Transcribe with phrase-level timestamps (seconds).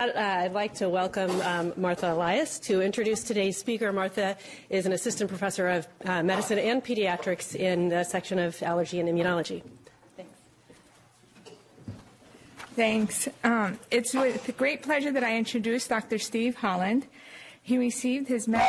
[0.00, 3.92] Uh, I'd like to welcome um, Martha Elias to introduce today's speaker.
[3.92, 4.36] Martha
[4.68, 9.08] is an assistant professor of uh, medicine and pediatrics in the section of allergy and
[9.08, 9.62] immunology.
[10.16, 10.32] Thanks.
[12.74, 13.28] Thanks.
[13.44, 16.18] Um, it's with great pleasure that I introduce Dr.
[16.18, 17.06] Steve Holland.
[17.62, 18.46] He received his.
[18.46, 18.62] Did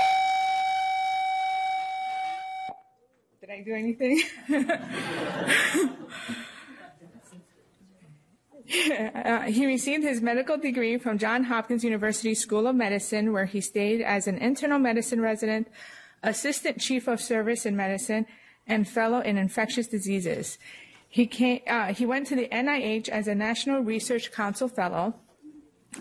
[3.50, 4.22] I do anything?
[9.48, 14.02] He received his medical degree from Johns Hopkins University School of Medicine, where he stayed
[14.02, 15.68] as an internal medicine resident,
[16.24, 18.26] assistant chief of service in medicine,
[18.66, 20.58] and fellow in infectious diseases.
[21.08, 25.14] He, came, uh, he went to the NIH as a National Research Council fellow,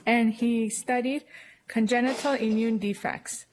[0.06, 1.24] and he studied
[1.69, 3.46] congenital immune defects.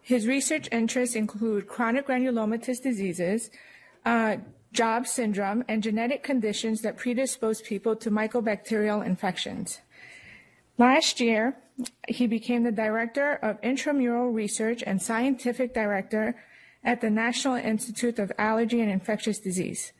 [0.00, 3.50] His research interests include chronic granulomatous diseases,
[4.04, 4.36] uh,
[4.74, 9.80] Job syndrome, and genetic conditions that predispose people to mycobacterial infections.
[10.76, 11.56] Last year,
[12.08, 16.36] he became the director of intramural research and scientific director
[16.84, 19.92] at the National Institute of Allergy and Infectious Disease.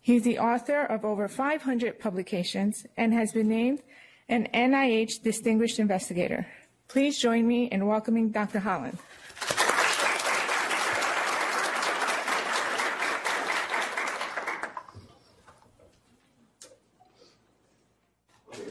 [0.00, 3.82] He's the author of over 500 publications and has been named
[4.28, 6.46] an NIH Distinguished Investigator.
[6.88, 8.58] Please join me in welcoming Dr.
[8.58, 8.98] Holland.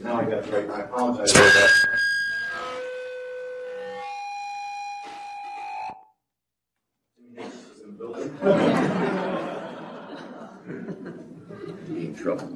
[0.04, 0.68] Now I got it right.
[0.68, 1.70] I apologize for that.
[11.88, 12.50] in trouble.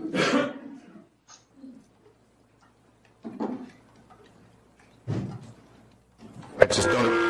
[6.59, 7.29] I just don't.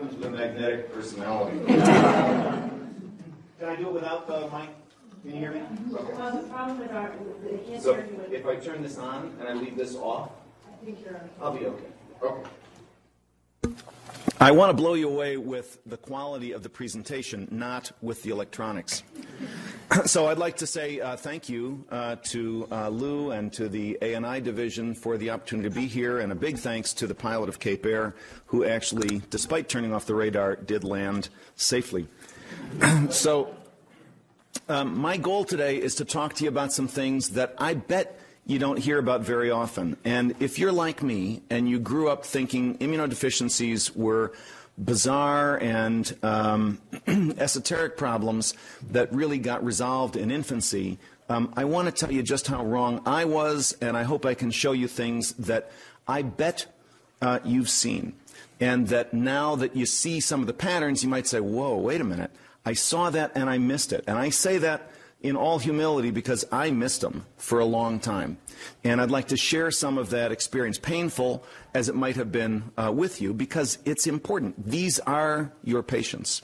[0.00, 1.64] happens with a magnetic personality.
[1.66, 4.70] Can I do it without the mic?
[5.22, 5.62] Can you hear me?
[5.94, 6.14] Okay.
[6.14, 7.12] Well, the problem with our,
[7.42, 10.30] the so if I turn this on and I leave this off,
[10.66, 11.26] I think you're okay.
[11.40, 11.86] I'll be okay.
[12.22, 12.48] Okay.
[14.40, 18.30] I want to blow you away with the quality of the presentation, not with the
[18.30, 19.02] electronics.
[20.04, 23.98] so I'd like to say uh, thank you uh, to uh, Lou and to the
[24.02, 27.48] ANI division for the opportunity to be here, and a big thanks to the pilot
[27.48, 28.14] of Cape Air,
[28.46, 32.06] who actually, despite turning off the radar, did land safely.
[33.10, 33.54] so
[34.68, 38.18] um, my goal today is to talk to you about some things that I bet
[38.46, 39.96] you don't hear about very often.
[40.04, 44.32] And if you're like me and you grew up thinking immunodeficiencies were
[44.84, 48.54] bizarre and um, esoteric problems
[48.90, 50.98] that really got resolved in infancy,
[51.28, 54.34] um, I want to tell you just how wrong I was, and I hope I
[54.34, 55.70] can show you things that
[56.08, 56.66] I bet
[57.22, 58.14] uh, you've seen.
[58.58, 62.00] And that now that you see some of the patterns, you might say, whoa, wait
[62.00, 62.30] a minute.
[62.64, 64.04] I saw that and I missed it.
[64.06, 64.90] And I say that
[65.22, 68.38] in all humility because I missed them for a long time.
[68.84, 71.44] And I'd like to share some of that experience, painful
[71.74, 74.66] as it might have been uh, with you, because it's important.
[74.70, 76.42] These are your patients.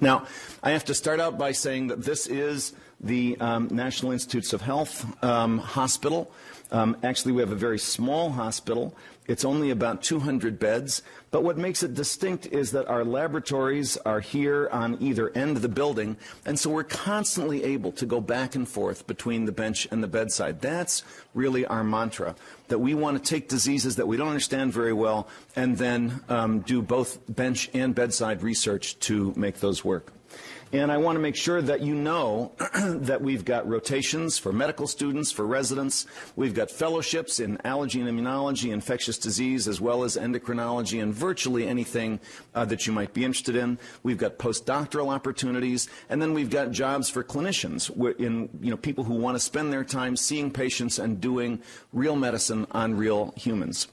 [0.00, 0.26] Now,
[0.62, 4.60] I have to start out by saying that this is the um, National Institutes of
[4.60, 6.32] Health um, hospital.
[6.72, 8.96] Um, actually, we have a very small hospital.
[9.26, 11.02] It's only about 200 beds.
[11.30, 15.62] But what makes it distinct is that our laboratories are here on either end of
[15.62, 19.88] the building, and so we're constantly able to go back and forth between the bench
[19.90, 20.60] and the bedside.
[20.60, 21.02] That's
[21.32, 22.36] really our mantra,
[22.68, 26.60] that we want to take diseases that we don't understand very well and then um,
[26.60, 30.12] do both bench and bedside research to make those work.
[30.74, 32.50] And I want to make sure that you know
[32.84, 36.04] that we've got rotations for medical students, for residents.
[36.34, 41.68] We've got fellowships in allergy and immunology, infectious disease, as well as endocrinology and virtually
[41.68, 42.18] anything
[42.56, 43.78] uh, that you might be interested in.
[44.02, 45.88] We've got postdoctoral opportunities.
[46.08, 49.72] And then we've got jobs for clinicians, in, you know, people who want to spend
[49.72, 51.62] their time seeing patients and doing
[51.92, 53.86] real medicine on real humans.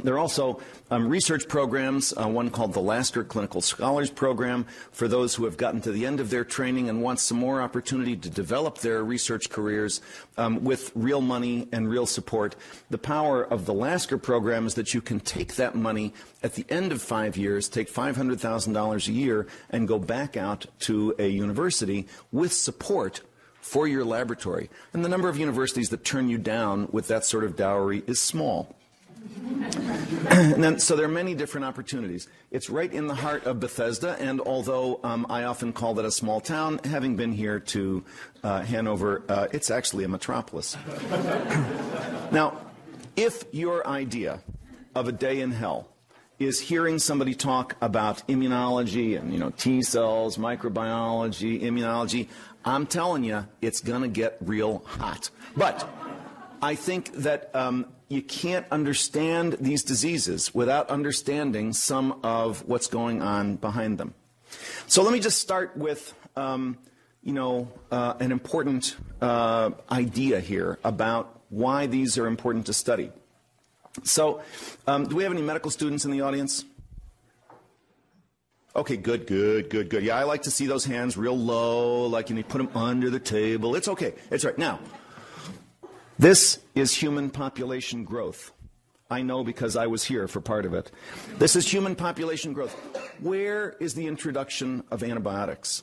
[0.00, 0.60] There are also
[0.92, 5.56] um, research programs, uh, one called the Lasker Clinical Scholars Program, for those who have
[5.56, 9.02] gotten to the end of their training and want some more opportunity to develop their
[9.02, 10.00] research careers
[10.36, 12.54] um, with real money and real support.
[12.90, 16.64] The power of the Lasker program is that you can take that money at the
[16.68, 22.06] end of five years, take $500,000 a year, and go back out to a university
[22.30, 23.22] with support
[23.60, 24.70] for your laboratory.
[24.92, 28.20] And the number of universities that turn you down with that sort of dowry is
[28.20, 28.77] small.
[30.30, 32.28] and then, so there are many different opportunities.
[32.50, 36.10] It's right in the heart of Bethesda, and although um, I often call that a
[36.10, 38.04] small town, having been here to
[38.42, 40.76] uh, Hanover, uh, it's actually a metropolis.
[42.32, 42.58] now,
[43.16, 44.40] if your idea
[44.94, 45.88] of a day in hell
[46.38, 52.28] is hearing somebody talk about immunology and you know T cells, microbiology, immunology.
[52.64, 55.30] I'm telling you, it's going to get real hot.
[55.56, 55.88] But
[56.60, 63.20] I think that um, you can't understand these diseases without understanding some of what's going
[63.20, 64.14] on behind them.
[64.86, 66.78] So let me just start with, um,
[67.22, 73.10] you know, uh, an important uh, idea here about why these are important to study.
[74.04, 74.42] So,
[74.86, 76.64] um, do we have any medical students in the audience?
[78.76, 80.04] Okay, good, good, good, good.
[80.04, 82.70] Yeah, I like to see those hands real low, like you need to put them
[82.76, 83.74] under the table.
[83.74, 84.14] It's okay.
[84.30, 84.56] It's right.
[84.56, 84.78] Now,
[86.18, 88.52] this is human population growth.
[89.10, 90.90] I know because I was here for part of it.
[91.38, 92.74] This is human population growth.
[93.20, 95.82] Where is the introduction of antibiotics?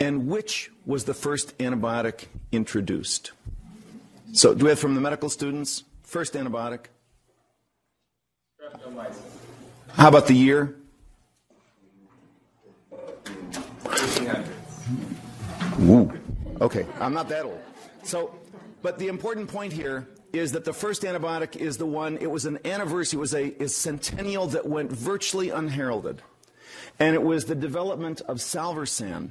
[0.00, 3.32] And which was the first antibiotic introduced?
[4.32, 5.84] So, do we have from the medical students?
[6.02, 6.86] First antibiotic?
[9.92, 10.76] How about the year?
[15.80, 16.12] Ooh.
[16.60, 17.60] Okay, I'm not that old.
[18.02, 18.34] So,
[18.84, 22.44] but the important point here is that the first antibiotic is the one, it was
[22.44, 26.20] an anniversary, it was a, a centennial that went virtually unheralded.
[26.98, 29.30] And it was the development of Salvarsan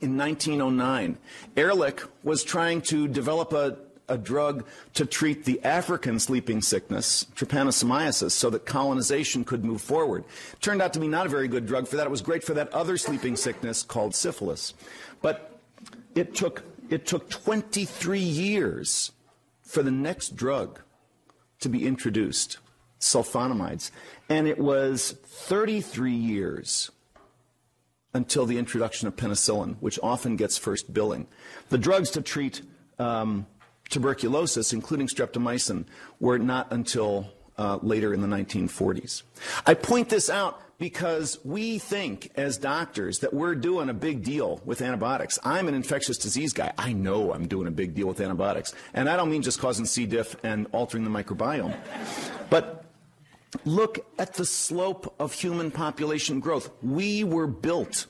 [0.00, 1.18] in 1909.
[1.56, 3.78] Ehrlich was trying to develop a,
[4.08, 4.64] a drug
[4.94, 10.22] to treat the African sleeping sickness, trypanosomiasis, so that colonization could move forward.
[10.60, 12.06] Turned out to be not a very good drug for that.
[12.06, 14.72] It was great for that other sleeping sickness called syphilis.
[15.20, 15.58] But
[16.14, 19.12] it took it took 23 years
[19.62, 20.80] for the next drug
[21.60, 22.58] to be introduced,
[23.00, 23.90] sulfonamides.
[24.28, 26.90] And it was 33 years
[28.14, 31.26] until the introduction of penicillin, which often gets first billing.
[31.68, 32.62] The drugs to treat
[32.98, 33.46] um,
[33.90, 35.84] tuberculosis, including streptomycin,
[36.18, 37.28] were not until
[37.58, 39.22] uh, later in the 1940s.
[39.66, 44.60] I point this out because we think as doctors that we're doing a big deal
[44.64, 45.38] with antibiotics.
[45.44, 46.72] I'm an infectious disease guy.
[46.76, 48.74] I know I'm doing a big deal with antibiotics.
[48.92, 50.06] And I don't mean just causing C.
[50.06, 51.76] diff and altering the microbiome.
[52.50, 52.84] But
[53.64, 56.70] look at the slope of human population growth.
[56.82, 58.06] We were built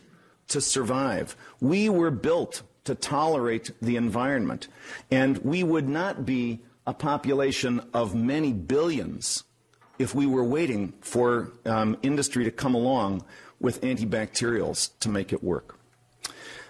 [0.49, 1.37] to survive.
[1.61, 4.69] We were built to tolerate the environment.
[5.11, 9.45] And we would not be a population of many billions
[9.98, 13.25] if we were waiting for um, industry to come along
[13.60, 15.78] with antibacterials to make it work.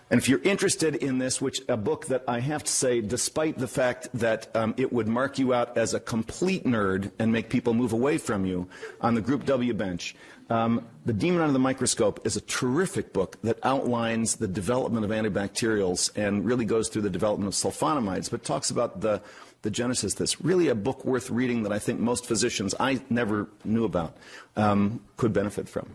[0.08, 3.58] And if you're interested in this, which a book that I have to say, despite
[3.58, 7.50] the fact that um, it would mark you out as a complete nerd and make
[7.50, 8.69] people move away from you
[9.00, 10.14] on the Group W bench,
[10.49, 15.11] um, The Demon Under the Microscope is a terrific book that outlines the development of
[15.11, 19.23] antibacterials and really goes through the development of sulfonamides, but talks about the
[19.63, 20.41] the genesis this.
[20.41, 24.17] Really a book worth reading that I think most physicians I never knew about
[24.55, 25.91] um, could benefit from.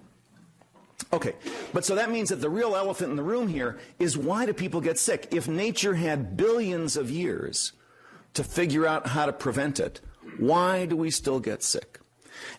[1.13, 1.33] Okay,
[1.73, 4.53] but so that means that the real elephant in the room here is why do
[4.53, 5.29] people get sick?
[5.31, 7.71] If nature had billions of years
[8.33, 10.01] to figure out how to prevent it,
[10.37, 11.99] why do we still get sick?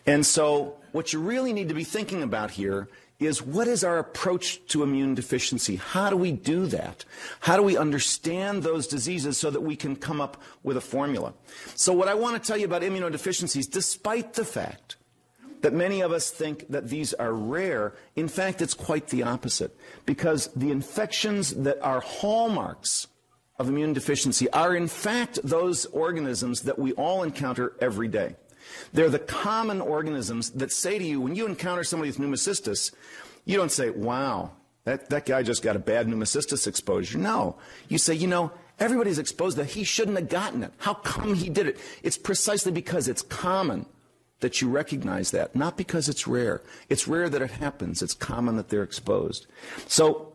[0.05, 2.87] And so what you really need to be thinking about here
[3.19, 5.75] is what is our approach to immune deficiency?
[5.75, 7.03] How do we do that?
[7.41, 11.33] How do we understand those diseases so that we can come up with a formula?
[11.75, 14.97] So what I want to tell you about immunodeficiencies, despite the fact
[15.61, 19.75] that many of us think that these are rare, in fact, it's quite the opposite.
[20.05, 23.07] Because the infections that are hallmarks
[23.57, 28.35] of immune deficiency are, in fact, those organisms that we all encounter every day.
[28.91, 32.91] They're the common organisms that say to you, when you encounter somebody with pneumocystis,
[33.45, 34.51] you don't say, wow,
[34.85, 37.17] that, that guy just got a bad pneumocystis exposure.
[37.17, 37.57] No.
[37.87, 40.73] You say, you know, everybody's exposed that he shouldn't have gotten it.
[40.77, 41.77] How come he did it?
[42.01, 43.85] It's precisely because it's common
[44.41, 46.61] that you recognize that, not because it's rare.
[46.89, 48.01] It's rare that it happens.
[48.01, 49.47] It's common that they're exposed.
[49.87, 50.33] So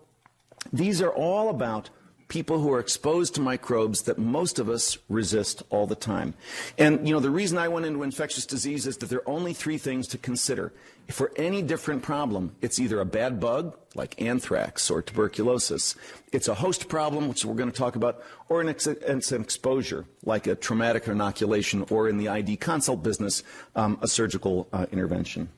[0.72, 1.90] these are all about
[2.28, 6.34] people who are exposed to microbes that most of us resist all the time.
[6.76, 9.54] And, you know, the reason I went into infectious disease is that there are only
[9.54, 10.72] three things to consider.
[11.08, 15.96] For any different problem, it's either a bad bug, like anthrax or tuberculosis,
[16.30, 20.04] it's a host problem, which we're going to talk about, or an ex- an exposure,
[20.22, 23.42] like a traumatic inoculation, or in the ID consult business,
[23.74, 25.48] um, a surgical uh, intervention.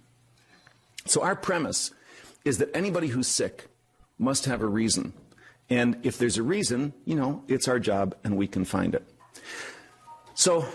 [1.06, 1.90] So our premise
[2.44, 3.66] is that anybody who's sick
[4.18, 5.14] must have a reason
[5.70, 9.08] and if there's a reason, you know, it's our job and we can find it.
[10.34, 10.66] So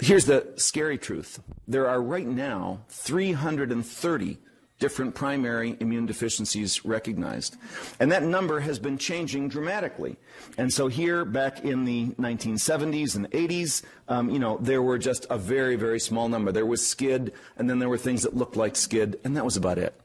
[0.00, 4.38] here's the scary truth there are right now 330
[4.78, 7.56] different primary immune deficiencies recognized.
[7.98, 10.16] And that number has been changing dramatically.
[10.58, 15.26] And so here, back in the 1970s and 80s, um, you know, there were just
[15.30, 16.52] a very, very small number.
[16.52, 19.56] There was SCID, and then there were things that looked like SCID, and that was
[19.56, 19.98] about it.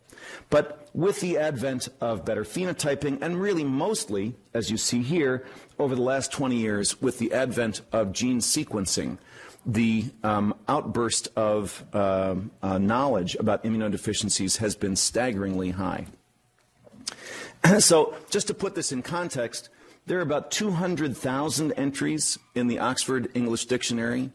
[0.49, 5.45] But with the advent of better phenotyping, and really mostly, as you see here,
[5.79, 9.17] over the last 20 years, with the advent of gene sequencing,
[9.65, 16.07] the um, outburst of uh, uh, knowledge about immunodeficiencies has been staggeringly high.
[17.79, 19.69] so, just to put this in context,
[20.07, 24.31] there are about 200,000 entries in the Oxford English Dictionary.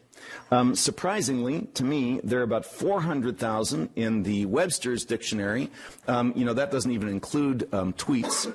[0.51, 5.69] Um, surprisingly, to me, there are about 400,000 in the Webster's Dictionary.
[6.07, 8.51] Um, you know, that doesn't even include um, tweets.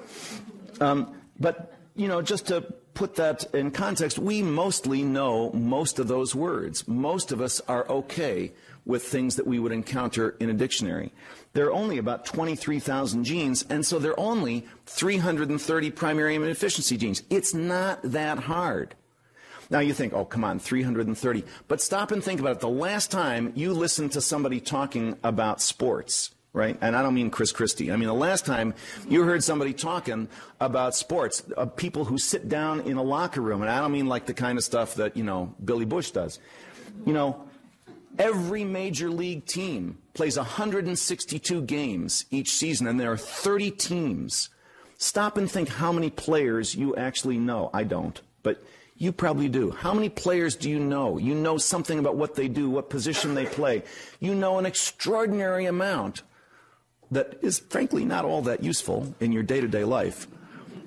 [0.81, 2.63] Um, but, you know, just to
[2.95, 6.87] put that in context, we mostly know most of those words.
[6.87, 8.53] Most of us are okay
[8.85, 11.13] with things that we would encounter in a dictionary.
[11.53, 17.23] There are only about 23,000 genes, and so there are only 330 primary immunodeficiency genes.
[17.31, 18.95] It's not that hard.
[19.73, 21.45] Now you think, oh, come on, 330.
[21.67, 22.61] But stop and think about it.
[22.61, 26.77] The last time you listened to somebody talking about sports, right?
[26.83, 27.91] And I don't mean Chris Christie.
[27.91, 28.75] I mean the last time
[29.09, 30.29] you heard somebody talking
[30.61, 34.09] about sports, uh, people who sit down in a locker room, and I don't mean
[34.09, 36.39] like the kind of stuff that, you know, Billy Bush does.
[37.07, 37.43] You know,
[38.19, 44.51] every major league team plays 162 games each season, and there are 30 teams.
[44.99, 47.71] Stop and think how many players you actually know.
[47.73, 48.63] I don't, but
[48.97, 49.71] you probably do.
[49.71, 51.19] How many players do you know?
[51.19, 53.83] You know something about what they do, what position they play.
[54.21, 56.23] You know an extraordinary amount
[57.11, 60.27] that is frankly not all that useful in your day to day life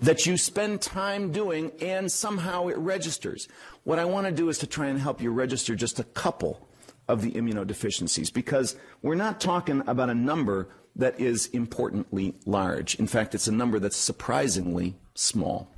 [0.01, 3.47] that you spend time doing and somehow it registers.
[3.83, 6.67] What I want to do is to try and help you register just a couple
[7.07, 12.95] of the immunodeficiencies because we're not talking about a number that is importantly large.
[12.95, 15.69] In fact, it's a number that's surprisingly small.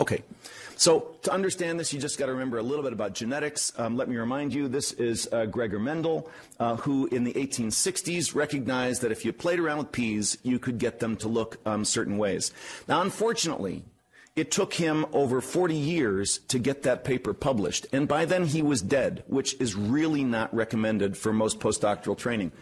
[0.00, 0.22] Okay.
[0.76, 3.70] So to understand this, you just got to remember a little bit about genetics.
[3.78, 8.34] Um, let me remind you, this is uh, Gregor Mendel, uh, who in the 1860s
[8.34, 11.84] recognized that if you played around with peas, you could get them to look um,
[11.84, 12.50] certain ways.
[12.88, 13.84] Now, unfortunately,
[14.36, 18.62] it took him over 40 years to get that paper published, and by then he
[18.62, 22.52] was dead, which is really not recommended for most postdoctoral training.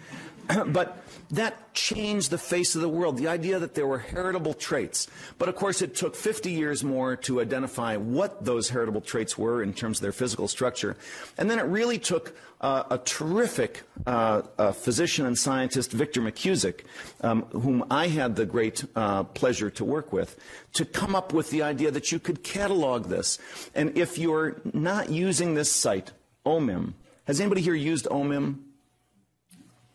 [0.66, 5.06] but that changed the face of the world, the idea that there were heritable traits.
[5.38, 9.62] But of course, it took 50 years more to identify what those heritable traits were
[9.62, 10.96] in terms of their physical structure.
[11.36, 16.80] And then it really took uh, a terrific uh, uh, physician and scientist, Victor McKusick,
[17.20, 20.38] um, whom I had the great uh, pleasure to work with,
[20.72, 23.38] to come up with the idea that you could catalog this.
[23.74, 26.12] And if you're not using this site,
[26.44, 26.94] OMIM,
[27.26, 28.60] has anybody here used OMIM?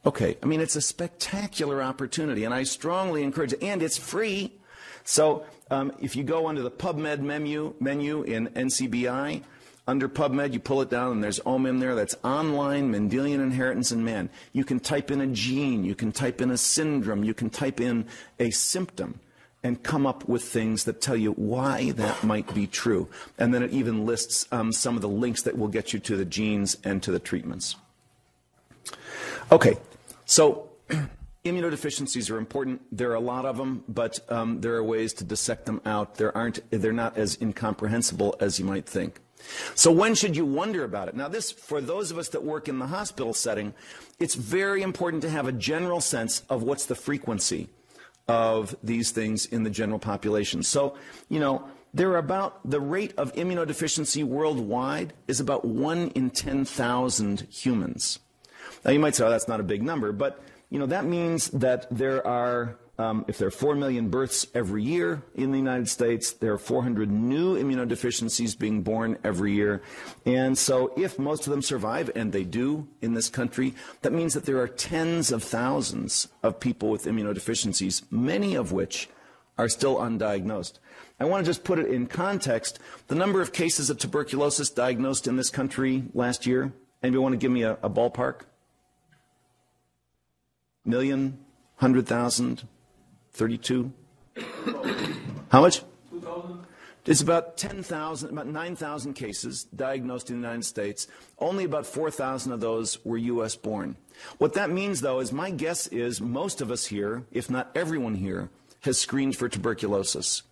[0.05, 4.51] Okay, I mean, it's a spectacular opportunity, and I strongly encourage it, and it's free.
[5.05, 9.43] So um, if you go under the PubMed menu, menu in NCBI,
[9.87, 11.95] under PubMed, you pull it down, and there's OMIM there.
[11.95, 14.29] That's online Mendelian inheritance in man.
[14.51, 17.79] You can type in a gene, you can type in a syndrome, you can type
[17.79, 18.05] in
[18.39, 19.19] a symptom,
[19.61, 23.09] and come up with things that tell you why that might be true.
[23.37, 26.17] And then it even lists um, some of the links that will get you to
[26.17, 27.77] the genes and to the treatments.
[29.51, 29.77] Okay,
[30.33, 30.71] so,
[31.45, 32.81] immunodeficiencies are important.
[32.91, 36.15] There are a lot of them, but um, there are ways to dissect them out.
[36.15, 39.19] There aren't, they're not as incomprehensible as you might think.
[39.75, 41.15] So when should you wonder about it?
[41.15, 43.75] Now this, for those of us that work in the hospital setting,
[44.19, 47.69] it's very important to have a general sense of what's the frequency
[48.27, 50.63] of these things in the general population.
[50.63, 50.95] So,
[51.29, 57.41] you know, there are about, the rate of immunodeficiency worldwide is about 1 in 10,000
[57.51, 58.17] humans.
[58.83, 61.49] Now you might say, oh, that's not a big number, but you know that means
[61.51, 65.87] that there are, um, if there are four million births every year in the United
[65.87, 69.81] States, there are 400 new immunodeficiencies being born every year,
[70.25, 74.33] and so if most of them survive, and they do in this country, that means
[74.33, 79.09] that there are tens of thousands of people with immunodeficiencies, many of which
[79.57, 80.79] are still undiagnosed.
[81.19, 82.79] I want to just put it in context.
[83.07, 87.37] The number of cases of tuberculosis diagnosed in this country last year, anybody want to
[87.37, 88.41] give me a, a ballpark?
[90.85, 91.37] Million,
[91.77, 92.67] hundred thousand,
[93.33, 93.91] thirty-two.
[95.49, 95.83] How much?
[97.05, 101.05] It's about 10,000, about 9,000 cases diagnosed in the United States.
[101.37, 103.57] Only about 4,000 of those were U.S.
[103.57, 103.97] born.
[104.37, 108.15] What that means, though, is my guess is most of us here, if not everyone
[108.15, 110.43] here, has screened for tuberculosis.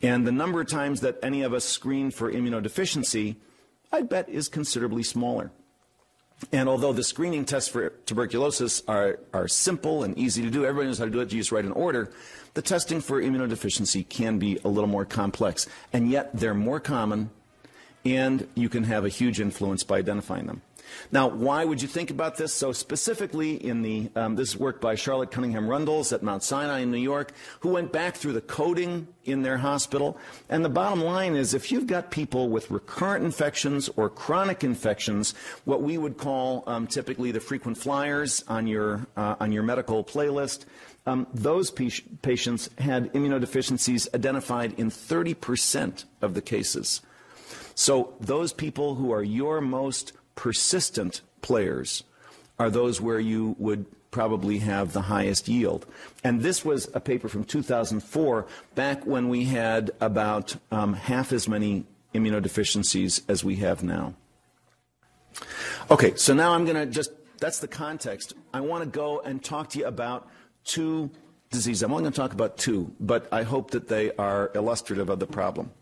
[0.00, 3.36] And the number of times that any of us screen for immunodeficiency,
[3.92, 5.50] I bet, is considerably smaller.
[6.52, 10.88] And although the screening tests for tuberculosis are, are simple and easy to do, everybody
[10.88, 12.10] knows how to do it, you just write an order,
[12.54, 15.68] the testing for immunodeficiency can be a little more complex.
[15.92, 17.30] And yet they're more common,
[18.04, 20.62] and you can have a huge influence by identifying them.
[21.12, 22.52] Now, why would you think about this?
[22.52, 26.90] So specifically in the, um, this work by Charlotte Cunningham Rundles at Mount Sinai in
[26.90, 30.18] New York, who went back through the coding in their hospital.
[30.48, 35.34] And the bottom line is if you've got people with recurrent infections or chronic infections,
[35.64, 40.02] what we would call um, typically the frequent flyers on your, uh, on your medical
[40.04, 40.64] playlist,
[41.06, 47.00] um, those patients had immunodeficiencies identified in 30% of the cases.
[47.74, 52.02] So those people who are your most persistent players
[52.58, 55.84] are those where you would probably have the highest yield.
[56.24, 61.46] And this was a paper from 2004, back when we had about um, half as
[61.46, 64.14] many immunodeficiencies as we have now.
[65.90, 68.32] Okay, so now I'm going to just, that's the context.
[68.54, 70.26] I want to go and talk to you about
[70.64, 71.10] two
[71.50, 71.82] diseases.
[71.82, 75.18] I'm only going to talk about two, but I hope that they are illustrative of
[75.18, 75.72] the problem.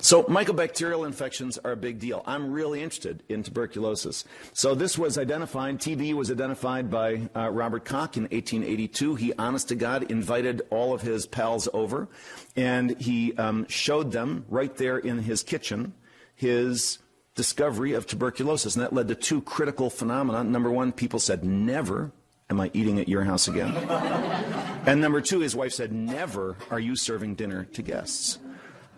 [0.00, 2.24] So mycobacterial infections are a big deal.
[2.26, 4.24] I'm really interested in tuberculosis.
[4.52, 9.14] So this was identified, TB was identified by uh, Robert Koch in 1882.
[9.14, 12.08] He, honest to God, invited all of his pals over,
[12.56, 15.94] and he um, showed them right there in his kitchen
[16.34, 16.98] his
[17.36, 18.74] discovery of tuberculosis.
[18.74, 20.42] And that led to two critical phenomena.
[20.42, 22.10] Number one, people said, never
[22.50, 23.72] am I eating at your house again?
[24.86, 28.38] and number two, his wife said, never are you serving dinner to guests.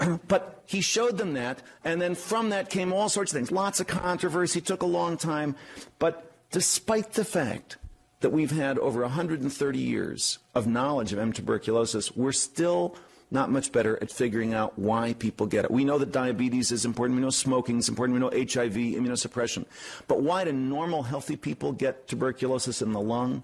[0.29, 3.53] but he showed them that, and then from that came all sorts of things.
[3.53, 5.57] Lots of controversy, took a long time.
[5.99, 7.77] But despite the fact
[8.21, 11.33] that we've had over 130 years of knowledge of M.
[11.33, 12.97] tuberculosis, we're still
[13.31, 15.71] not much better at figuring out why people get it.
[15.71, 17.17] We know that diabetes is important.
[17.17, 18.15] We know smoking is important.
[18.15, 19.67] We know HIV, immunosuppression.
[20.07, 23.43] But why do normal, healthy people get tuberculosis in the lung?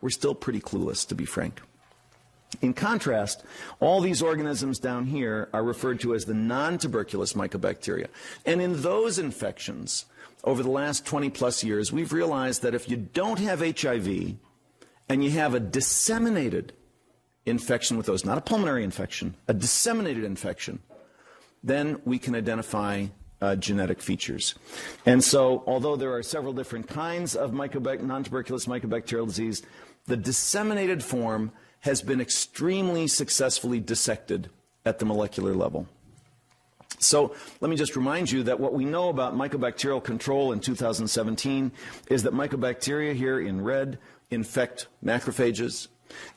[0.00, 1.60] We're still pretty clueless, to be frank.
[2.60, 3.44] In contrast,
[3.80, 8.08] all these organisms down here are referred to as the non-tuberculous mycobacteria.
[8.46, 10.06] And in those infections,
[10.44, 14.34] over the last 20 plus years, we've realized that if you don't have HIV
[15.08, 16.72] and you have a disseminated
[17.46, 20.80] infection with those, not a pulmonary infection, a disseminated infection,
[21.62, 23.06] then we can identify
[23.40, 24.54] uh, genetic features.
[25.04, 29.62] And so, although there are several different kinds of non tuberculous mycobacterial disease,
[30.06, 31.52] the disseminated form
[31.84, 34.48] has been extremely successfully dissected
[34.86, 35.86] at the molecular level.
[36.98, 41.70] So let me just remind you that what we know about mycobacterial control in 2017
[42.08, 43.98] is that mycobacteria here in red
[44.30, 45.88] infect macrophages,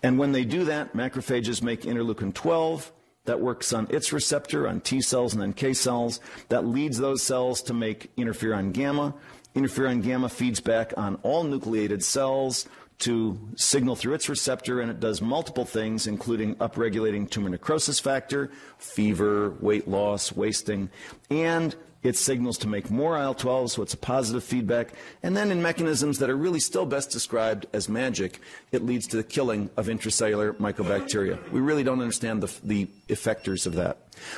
[0.03, 2.91] and when they do that, macrophages make interleukin 12
[3.23, 6.19] that works on its receptor on T cells and NK cells.
[6.49, 9.13] That leads those cells to make interferon gamma.
[9.55, 12.67] Interferon gamma feeds back on all nucleated cells
[12.99, 18.49] to signal through its receptor, and it does multiple things, including upregulating tumor necrosis factor,
[18.79, 20.89] fever, weight loss, wasting,
[21.29, 24.93] and it signals to make more IL 12, so it's a positive feedback.
[25.23, 28.39] And then in mechanisms that are really still best described as magic,
[28.71, 31.51] it leads to the killing of intracellular mycobacteria.
[31.51, 33.97] We really don't understand the, the effectors of that.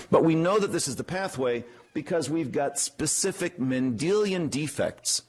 [0.09, 5.23] But we know that this is the pathway because we've got specific Mendelian defects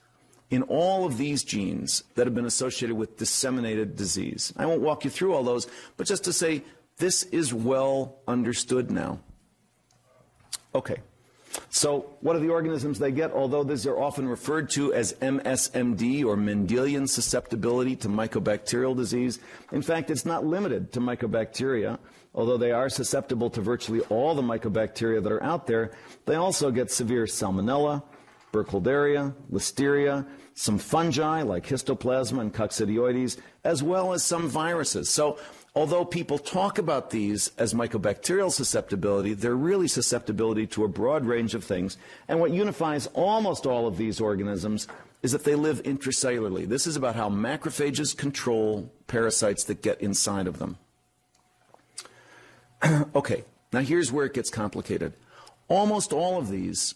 [0.50, 4.52] in all of these genes that have been associated with disseminated disease.
[4.56, 6.62] I won't walk you through all those, but just to say
[6.98, 9.20] this is well understood now.
[10.74, 10.96] Okay.
[11.68, 13.32] So, what are the organisms they get?
[13.32, 19.40] Although these are often referred to as MSMD or Mendelian susceptibility to mycobacterial disease,
[19.72, 21.98] in fact, it's not limited to mycobacteria.
[22.34, 25.90] Although they are susceptible to virtually all the mycobacteria that are out there,
[26.26, 28.04] they also get severe salmonella,
[28.52, 35.08] burkholderia, listeria, some fungi like histoplasma and coccidioides, as well as some viruses.
[35.08, 35.38] So
[35.74, 41.54] although people talk about these as mycobacterial susceptibility, they're really susceptibility to a broad range
[41.54, 41.96] of things.
[42.28, 44.86] And what unifies almost all of these organisms
[45.22, 46.66] is that they live intracellularly.
[46.66, 50.78] This is about how macrophages control parasites that get inside of them.
[53.14, 55.12] okay, now here's where it gets complicated.
[55.68, 56.94] Almost all of these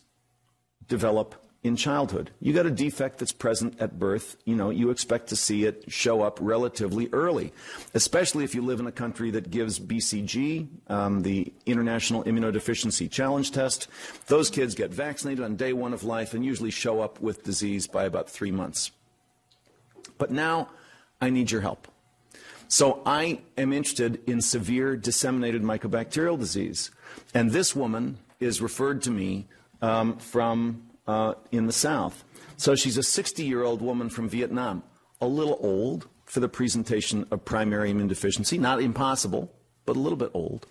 [0.89, 1.35] develop
[1.65, 2.31] in childhood.
[2.41, 5.85] You got a defect that's present at birth, you know, you expect to see it
[5.89, 7.55] show up relatively early,
[7.95, 13.51] especially if you live in a country that gives BCG, um, the International Immunodeficiency Challenge
[13.51, 13.89] Test.
[14.27, 17.87] Those kids get vaccinated on day one of life and usually show up with disease
[17.87, 18.93] by about three months.
[20.19, 20.69] But now
[21.19, 21.89] I need your help.
[22.69, 26.91] So I am interested in severe disseminated mycobacterial disease.
[27.33, 29.47] And this woman is referred to me
[29.81, 32.25] um, from uh, in the South.
[32.57, 34.83] So she's a 60 year old woman from Vietnam,
[35.21, 39.53] a little old for the presentation of primary immune deficiency, not impossible,
[39.85, 40.67] but a little bit old.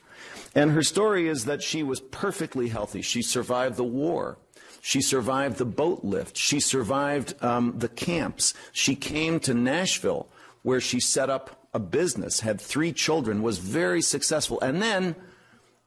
[0.55, 3.01] And her story is that she was perfectly healthy.
[3.01, 4.37] She survived the war.
[4.81, 6.37] She survived the boat lift.
[6.37, 8.53] She survived um, the camps.
[8.71, 10.27] She came to Nashville,
[10.61, 15.15] where she set up a business, had three children, was very successful, and then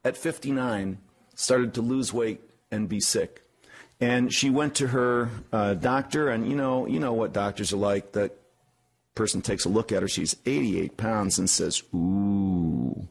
[0.05, 0.99] at 59
[1.35, 3.43] started to lose weight and be sick.
[4.01, 7.79] And she went to her uh, doctor, and you know, you know what doctors are
[7.79, 8.13] like.
[8.13, 8.39] That
[9.15, 10.09] person takes a look at her.
[10.09, 13.09] She's 88 pounds and says, "Ooh,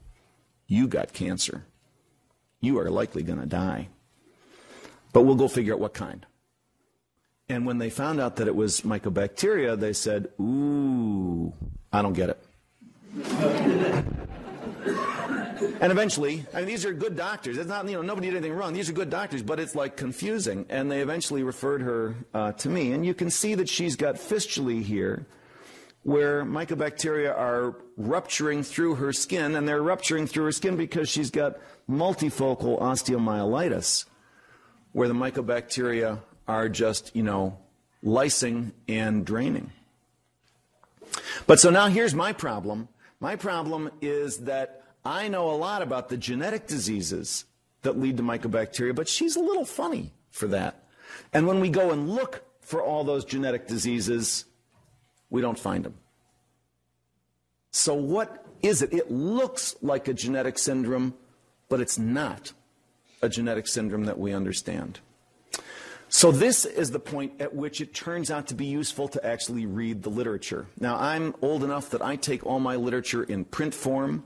[0.67, 1.65] you got cancer.
[2.61, 3.89] You are likely going to die.
[5.11, 6.25] But we'll go figure out what kind."
[7.49, 11.51] And when they found out that it was mycobacteria, they said, "Ooh,
[11.91, 12.39] I don't get it."
[15.81, 17.57] And eventually, I mean, these are good doctors.
[17.57, 18.73] It's not, you know, nobody did anything wrong.
[18.73, 20.65] These are good doctors, but it's like confusing.
[20.69, 22.91] And they eventually referred her uh, to me.
[22.91, 25.25] And you can see that she's got fistulae here,
[26.03, 31.31] where mycobacteria are rupturing through her skin, and they're rupturing through her skin because she's
[31.31, 31.57] got
[31.89, 34.05] multifocal osteomyelitis,
[34.91, 37.57] where the mycobacteria are just, you know,
[38.03, 39.71] lysing and draining.
[41.47, 42.87] But so now here's my problem.
[43.19, 47.45] My problem is that I know a lot about the genetic diseases
[47.83, 50.83] that lead to mycobacteria, but she's a little funny for that.
[51.31, 54.45] And when we go and look for all those genetic diseases,
[55.29, 55.95] we don't find them.
[57.71, 58.93] So, what is it?
[58.93, 61.13] It looks like a genetic syndrome,
[61.69, 62.53] but it's not
[63.21, 64.99] a genetic syndrome that we understand.
[66.15, 69.65] So, this is the point at which it turns out to be useful to actually
[69.65, 70.65] read the literature.
[70.79, 74.23] Now, I'm old enough that I take all my literature in print form,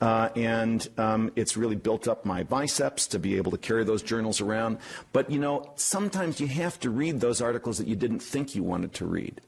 [0.00, 4.02] uh, and um, it's really built up my biceps to be able to carry those
[4.02, 4.78] journals around.
[5.12, 8.64] But, you know, sometimes you have to read those articles that you didn't think you
[8.64, 9.40] wanted to read.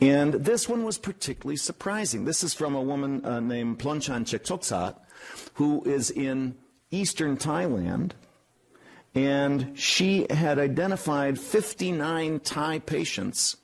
[0.00, 2.24] And this one was particularly surprising.
[2.24, 4.96] This is from a woman uh, named Ploenchan Chetchotisakd,
[5.54, 6.56] who is in
[6.90, 8.14] eastern Thailand
[9.14, 13.56] and she had identified 59 Thai patients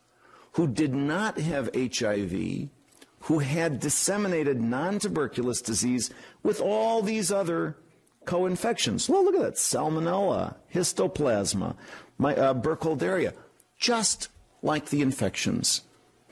[0.53, 2.69] who did not have HIV,
[3.21, 6.11] who had disseminated non tuberculous disease
[6.43, 7.77] with all these other
[8.25, 9.09] co infections.
[9.09, 11.77] Well, look at that salmonella, histoplasma,
[12.19, 13.35] my, uh, burkholderia,
[13.79, 14.29] just
[14.63, 15.83] like the infections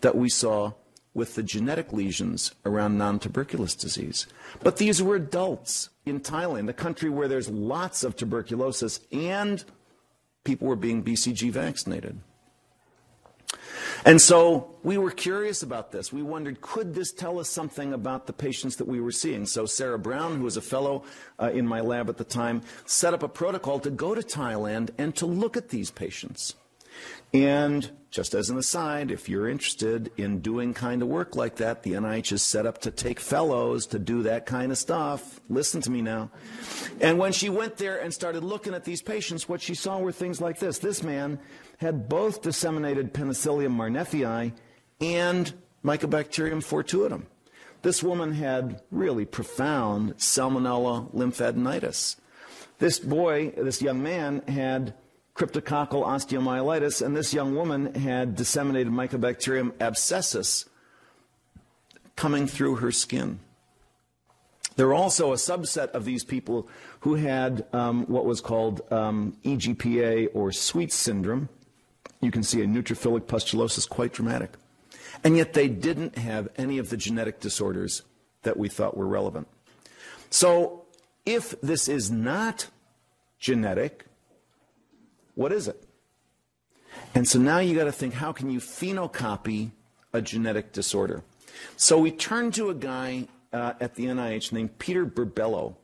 [0.00, 0.72] that we saw
[1.12, 4.26] with the genetic lesions around non tuberculous disease.
[4.62, 9.64] But these were adults in Thailand, a country where there's lots of tuberculosis and
[10.44, 12.20] people were being BCG vaccinated.
[14.06, 16.12] And so we were curious about this.
[16.12, 19.46] We wondered, could this tell us something about the patients that we were seeing?
[19.46, 21.04] So Sarah Brown, who was a fellow
[21.38, 24.90] uh, in my lab at the time, set up a protocol to go to Thailand
[24.98, 26.54] and to look at these patients.
[27.34, 31.82] And just as an aside, if you're interested in doing kind of work like that,
[31.82, 35.40] the NIH is set up to take fellows to do that kind of stuff.
[35.48, 36.30] Listen to me now.
[37.00, 40.12] And when she went there and started looking at these patients, what she saw were
[40.12, 40.78] things like this.
[40.78, 41.40] This man
[41.78, 44.52] had both disseminated Penicillium marneffei
[45.00, 45.52] and
[45.84, 47.24] Mycobacterium fortuitum.
[47.82, 52.14] This woman had really profound salmonella lymphadenitis.
[52.78, 54.94] This boy, this young man, had
[55.34, 60.66] cryptococcal osteomyelitis, and this young woman had disseminated Mycobacterium abscessus
[62.16, 63.40] coming through her skin.
[64.76, 66.68] There were also a subset of these people
[67.00, 71.48] who had um, what was called um, EGPA or Sweet syndrome.
[72.20, 74.54] You can see a neutrophilic pustulosis, quite dramatic.
[75.22, 78.02] And yet they didn't have any of the genetic disorders
[78.42, 79.46] that we thought were relevant.
[80.30, 80.84] So
[81.24, 82.68] if this is not
[83.38, 84.06] genetic,
[85.34, 85.84] what is it?
[87.14, 89.70] And so now you got to think how can you phenocopy
[90.12, 91.22] a genetic disorder?
[91.76, 95.76] So we turned to a guy uh, at the NIH named Peter Burbelo.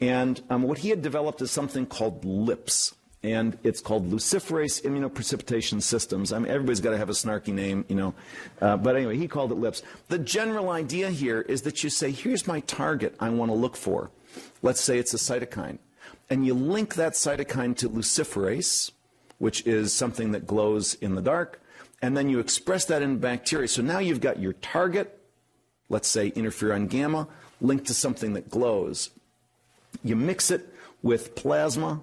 [0.00, 2.94] And um, what he had developed is something called LIPS.
[3.22, 6.32] And it's called luciferase immunoprecipitation systems.
[6.32, 8.14] I mean, everybody's got to have a snarky name, you know.
[8.62, 9.82] Uh, but anyway, he called it LIPS.
[10.08, 13.76] The general idea here is that you say, here's my target I want to look
[13.76, 14.10] for.
[14.62, 15.78] Let's say it's a cytokine
[16.30, 18.92] and you link that cytokine to luciferase,
[19.38, 21.60] which is something that glows in the dark,
[22.00, 23.68] and then you express that in bacteria.
[23.68, 25.18] So now you've got your target,
[25.88, 27.26] let's say interferon gamma,
[27.60, 29.10] linked to something that glows.
[30.04, 32.00] You mix it with plasma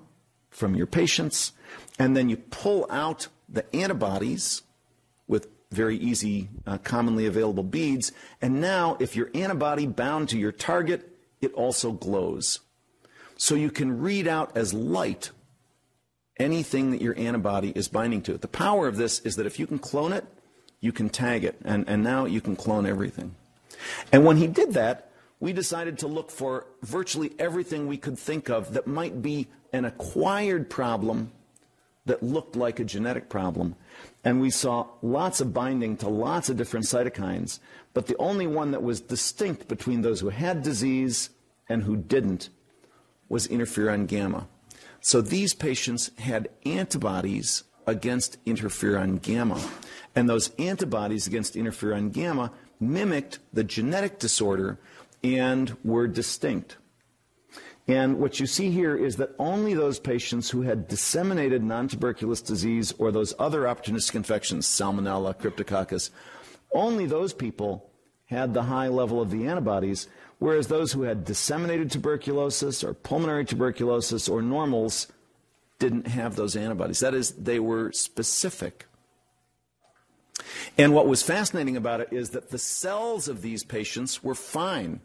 [0.50, 1.54] from your patients,
[1.98, 4.63] and then you pull out the antibodies
[5.28, 8.12] with very easy, uh, commonly available beads.
[8.42, 12.60] And now, if your antibody bound to your target, it also glows.
[13.38, 15.32] So you can read out as light
[16.39, 18.38] anything that your antibody is binding to.
[18.38, 20.26] The power of this is that if you can clone it,
[20.80, 23.36] you can tag it, and, and now you can clone everything.
[24.12, 28.50] And when he did that, we decided to look for virtually everything we could think
[28.50, 31.32] of that might be an acquired problem
[32.06, 33.76] that looked like a genetic problem.
[34.23, 37.60] And we saw lots of binding to lots of different cytokines,
[37.93, 41.30] but the only one that was distinct between those who had disease
[41.67, 42.50] and who didn't
[43.30, 44.48] was interferon gamma.
[45.02, 49.62] So these patients had antibodies against interferon gamma.
[50.16, 54.80] And those antibodies against interferon gamma mimicked the genetic disorder
[55.24, 56.78] and were distinct.
[57.88, 62.94] And what you see here is that only those patients who had disseminated non-tuberculous disease
[62.98, 66.10] or those other opportunistic infections, salmonella, cryptococcus,
[66.74, 67.90] only those people
[68.26, 73.45] had the high level of the antibodies, whereas those who had disseminated tuberculosis or pulmonary
[73.45, 75.08] tuberculosis or normals
[75.80, 77.00] didn't have those antibodies.
[77.00, 78.86] That is, they were specific.
[80.78, 85.02] And what was fascinating about it is that the cells of these patients were fine.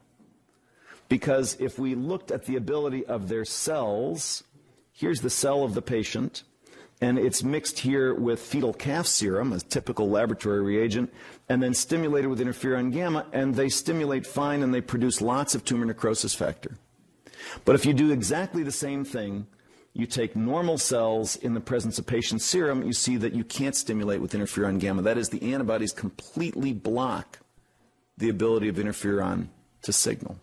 [1.09, 4.45] Because if we looked at the ability of their cells,
[4.93, 6.43] here's the cell of the patient,
[7.03, 11.13] and it's mixed here with fetal calf serum, a typical laboratory reagent,
[11.49, 15.65] and then stimulated with interferon gamma, and they stimulate fine and they produce lots of
[15.65, 16.77] tumor necrosis factor.
[17.65, 19.49] But if you do exactly the same thing,
[19.95, 23.75] you take normal cells in the presence of patient serum, you see that you can't
[23.75, 25.03] stimulate with interferon gamma.
[25.03, 27.41] That is, the antibodies completely block
[28.17, 29.49] the ability of interferon
[29.83, 30.39] to signal.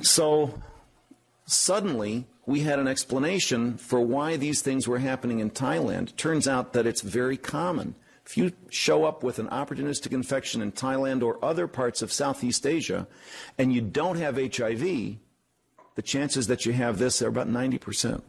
[0.00, 0.58] So
[1.44, 6.14] suddenly, we had an explanation for why these things were happening in Thailand.
[6.16, 7.94] Turns out that it's very common.
[8.26, 12.66] If you show up with an opportunistic infection in Thailand or other parts of Southeast
[12.66, 13.06] Asia
[13.58, 15.16] and you don't have HIV,
[15.94, 18.22] the chances that you have this are about 90%.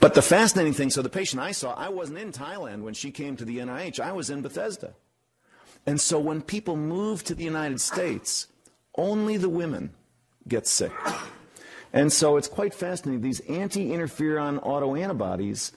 [0.00, 3.10] But the fascinating thing so the patient I saw, I wasn't in Thailand when she
[3.10, 4.94] came to the NIH, I was in Bethesda.
[5.86, 8.46] And so when people move to the United States,
[8.96, 9.94] only the women
[10.46, 10.92] get sick.
[11.92, 13.22] And so it's quite fascinating.
[13.22, 15.72] These anti interferon autoantibodies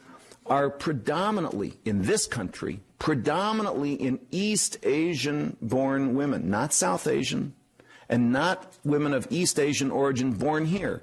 [0.45, 7.53] are predominantly, in this country, predominantly in East Asian born women, not South Asian,
[8.09, 11.01] and not women of East Asian origin born here.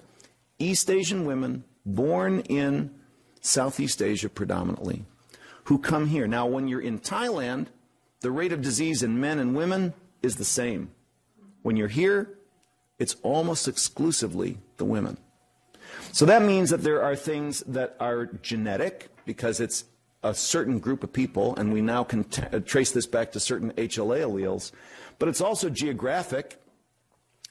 [0.59, 2.91] East Asian women born in
[3.41, 5.05] Southeast Asia predominantly,
[5.65, 6.27] who come here.
[6.27, 7.69] Now, when you're in Thailand,
[8.21, 10.91] the rate of disease in men and women is the same.
[11.63, 12.39] When you're here,
[12.99, 15.19] it's almost exclusively the women.
[16.13, 19.85] So that means that there are things that are genetic because it's
[20.23, 23.41] a certain group of people, and we now can t- uh, trace this back to
[23.41, 24.73] certain HLA alleles.
[25.19, 26.61] But it's also geographic.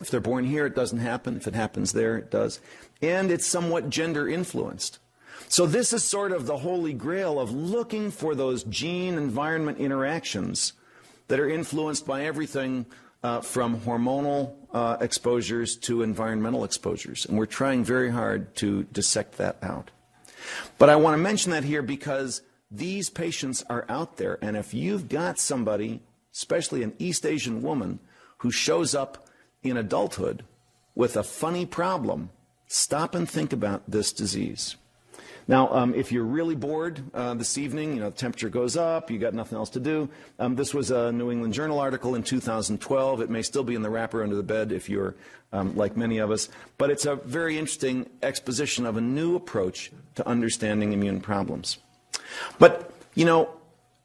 [0.02, 1.38] If they're born here, it doesn't happen.
[1.38, 2.60] If it happens there, it does.
[3.02, 5.00] And it's somewhat gender influenced.
[5.48, 10.74] So this is sort of the holy grail of looking for those gene environment interactions
[11.30, 12.86] that are influenced by everything
[13.24, 17.26] uh, from hormonal uh, exposures to environmental exposures.
[17.26, 19.90] And we're trying very hard to dissect that out.
[20.78, 24.38] But I want to mention that here because these patients are out there.
[24.40, 27.98] And if you've got somebody, especially an East Asian woman,
[28.40, 29.28] who shows up
[29.64, 30.44] in adulthood
[30.94, 32.30] with a funny problem,
[32.68, 34.76] stop and think about this disease.
[35.48, 39.10] Now, um, if you're really bored uh, this evening, you know, the temperature goes up,
[39.10, 40.10] you got nothing else to do.
[40.40, 43.22] Um, this was a New England Journal article in 2012.
[43.22, 45.16] It may still be in the wrapper under the bed if you're
[45.54, 49.92] um, like many of us, but it's a very interesting exposition of a new approach
[50.16, 51.78] to understanding immune problems.
[52.60, 53.50] But, you know,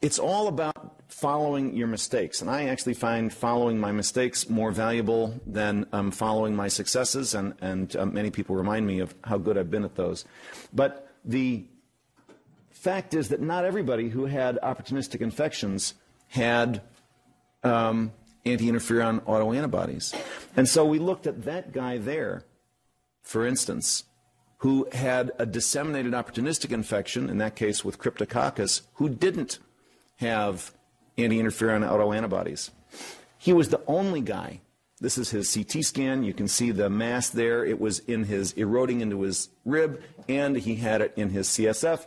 [0.01, 2.41] it's all about following your mistakes.
[2.41, 7.55] And I actually find following my mistakes more valuable than um, following my successes, and,
[7.61, 10.25] and uh, many people remind me of how good I've been at those.
[10.73, 11.67] But the
[12.71, 15.95] fact is that not everybody who had opportunistic infections
[16.29, 16.83] had
[17.63, 18.13] um,
[18.45, 20.15] anti-interferon autoantibodies.
[20.57, 22.45] And so we looked at that guy there,
[23.23, 24.05] for instance,
[24.59, 29.59] who had a disseminated opportunistic infection, in that case with Cryptococcus, who didn't
[30.17, 30.73] have
[31.19, 32.71] anti-interferon autoantibodies.
[33.39, 34.61] He was the only guy
[35.03, 36.23] this is his CT scan.
[36.23, 37.65] You can see the mass there.
[37.65, 42.07] It was in his eroding into his rib, and he had it in his CSF.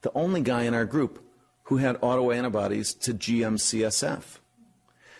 [0.00, 1.22] The only guy in our group
[1.64, 4.38] who had autoantibodies to GM-CSF.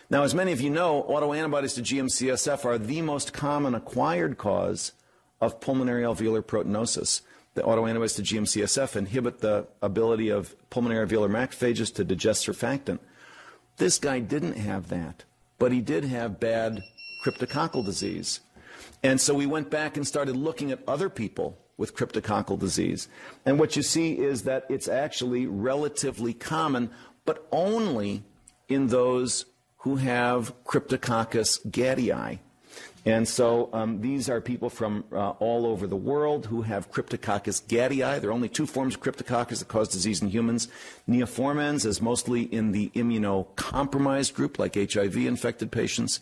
[0.09, 4.93] Now, as many of you know, autoantibodies to GM-CSF are the most common acquired cause
[5.39, 7.21] of pulmonary alveolar proteinosis.
[7.53, 12.97] The autoantibodies to GM-CSF inhibit the ability of pulmonary alveolar macrophages to digest surfactant.
[13.77, 15.25] This guy didn't have that
[15.63, 16.83] but he did have bad
[17.23, 18.41] cryptococcal disease.
[19.01, 23.07] And so we went back and started looking at other people with cryptococcal disease.
[23.45, 26.89] And what you see is that it's actually relatively common,
[27.23, 28.25] but only
[28.67, 29.45] in those
[29.77, 32.39] who have Cryptococcus gattii.
[33.05, 37.61] And so um, these are people from uh, all over the world who have Cryptococcus
[37.63, 38.21] gattii.
[38.21, 40.69] There are only two forms of Cryptococcus that cause disease in humans.
[41.07, 46.21] Neoformans is mostly in the immunocompromised group, like HIV-infected patients.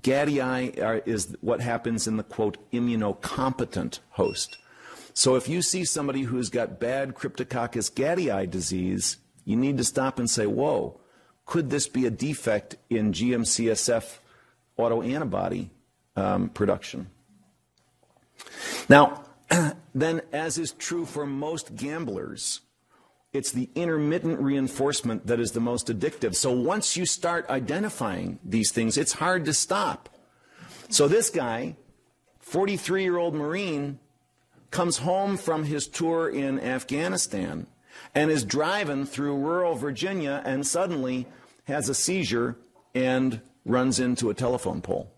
[0.00, 4.56] Gattii are, is what happens in the, quote, immunocompetent host.
[5.12, 10.18] So if you see somebody who's got bad Cryptococcus gattii disease, you need to stop
[10.18, 10.98] and say, whoa,
[11.44, 14.18] could this be a defect in GM-CSF
[14.78, 15.68] autoantibody
[16.14, 17.08] Um, production?
[18.88, 19.24] Now,
[19.94, 22.60] then, as is true for most gamblers,
[23.32, 26.34] it's the intermittent reinforcement that is the most addictive.
[26.34, 30.10] So once you start identifying these things, it's hard to stop.
[30.90, 31.76] So this guy,
[32.40, 33.98] 43 year old Marine,
[34.70, 37.66] comes home from his tour in Afghanistan
[38.14, 41.26] and is driving through rural Virginia and suddenly
[41.64, 42.56] has a seizure
[42.94, 45.11] and runs into a telephone pole.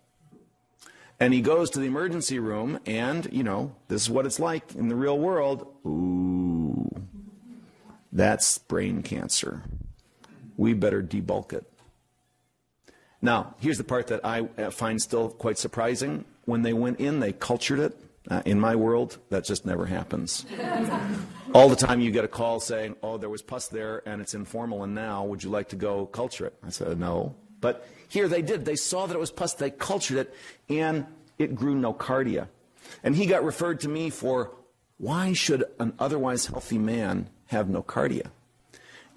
[1.21, 4.75] And he goes to the emergency room, and, you know, this is what it's like
[4.75, 5.67] in the real world.
[5.87, 6.91] Ooh,
[8.13, 9.63] that's brain cancer.
[10.57, 11.71] We better debulk it.
[13.23, 16.25] Now, here's the part that I find still quite surprising.
[16.45, 18.01] When they went in, they cultured it.
[18.31, 20.47] Uh, in my world, that just never happens.
[21.55, 24.33] All the time you get a call saying, oh, there was pus there and it's
[24.33, 26.55] informal, and now would you like to go culture it?
[26.63, 27.35] I said, no.
[27.61, 28.65] But here they did.
[28.65, 30.35] They saw that it was pus, they cultured it,
[30.69, 31.05] and
[31.37, 32.47] it grew nocardia.
[33.03, 34.53] And he got referred to me for
[34.99, 38.29] why should an otherwise healthy man have nocardia?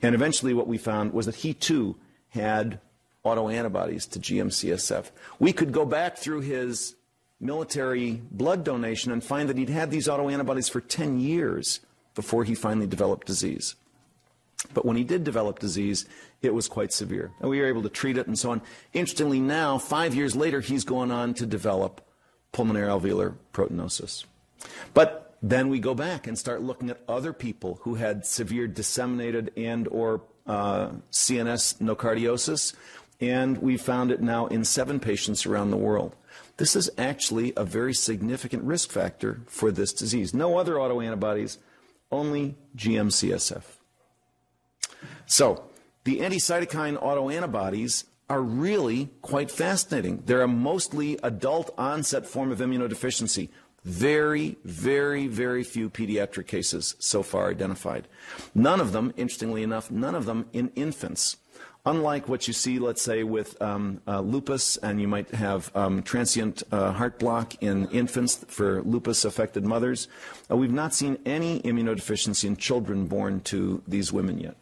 [0.02, 1.96] And eventually what we found was that he too
[2.30, 2.80] had
[3.24, 5.12] autoantibodies to GM-CSF.
[5.38, 6.96] We could go back through his
[7.40, 11.82] military blood donation and find that he'd had these autoantibodies for 10 years
[12.16, 13.76] before he finally developed disease.
[14.74, 16.08] But when he did develop disease,
[16.42, 17.32] it was quite severe.
[17.40, 18.62] And we were able to treat it and so on.
[18.94, 22.02] Interestingly, now, five years later, he's going on to develop
[22.52, 24.26] pulmonary alveolar proteinosis.
[24.94, 29.52] But then we go back and start looking at other people who had severe disseminated
[29.56, 32.74] and or uh, CNS nocardiosis,
[33.20, 36.16] and we found it now in seven patients around the world.
[36.58, 40.34] This is actually a very significant risk factor for this disease.
[40.34, 41.58] No other autoantibodies,
[42.12, 43.64] only GM-CSF.
[45.28, 45.67] So,
[46.08, 50.24] the anti-cytokine autoantibodies are really quite fascinating.
[50.26, 53.50] They're a mostly adult onset form of immunodeficiency.
[53.84, 58.08] Very, very, very few pediatric cases so far identified.
[58.56, 61.36] None of them, interestingly enough, none of them in infants.
[61.86, 66.04] Unlike what you see, let's say, with um, uh, lupus, and you might have um,
[66.04, 70.08] transient uh, heart block in infants for lupus affected mothers,
[70.50, 74.56] uh, we've not seen any immunodeficiency in children born to these women yet.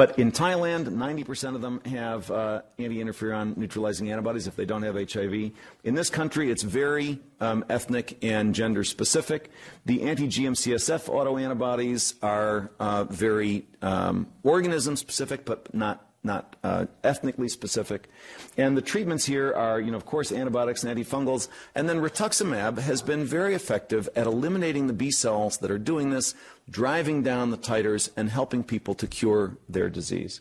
[0.00, 4.94] But in Thailand, 90% of them have uh, anti-interferon neutralizing antibodies if they don't have
[4.94, 5.50] HIV.
[5.84, 9.50] In this country, it's very um, ethnic and gender specific.
[9.84, 18.08] The anti-GM-CSF autoantibodies are uh, very um, organism specific, but not not uh, ethnically specific.
[18.56, 21.48] And the treatments here are, you know, of course, antibiotics and antifungals.
[21.74, 26.10] And then rituximab has been very effective at eliminating the B cells that are doing
[26.10, 26.34] this,
[26.68, 30.40] driving down the titers, and helping people to cure their disease.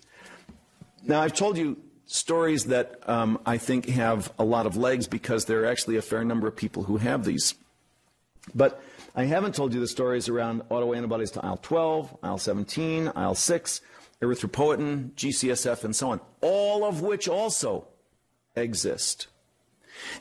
[1.05, 5.45] Now, I've told you stories that um, I think have a lot of legs because
[5.45, 7.55] there are actually a fair number of people who have these.
[8.53, 8.81] But
[9.15, 13.81] I haven't told you the stories around autoantibodies to IL 12, IL 17, IL 6
[14.21, 17.87] erythropoietin, GCSF, and so on, all of which also
[18.55, 19.27] exist.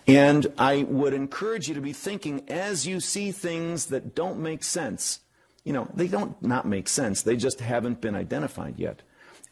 [0.07, 4.65] And I would encourage you to be thinking as you see things that don't make
[4.65, 5.21] sense.
[5.65, 9.03] You know, they don't not make sense, they just haven't been identified yet.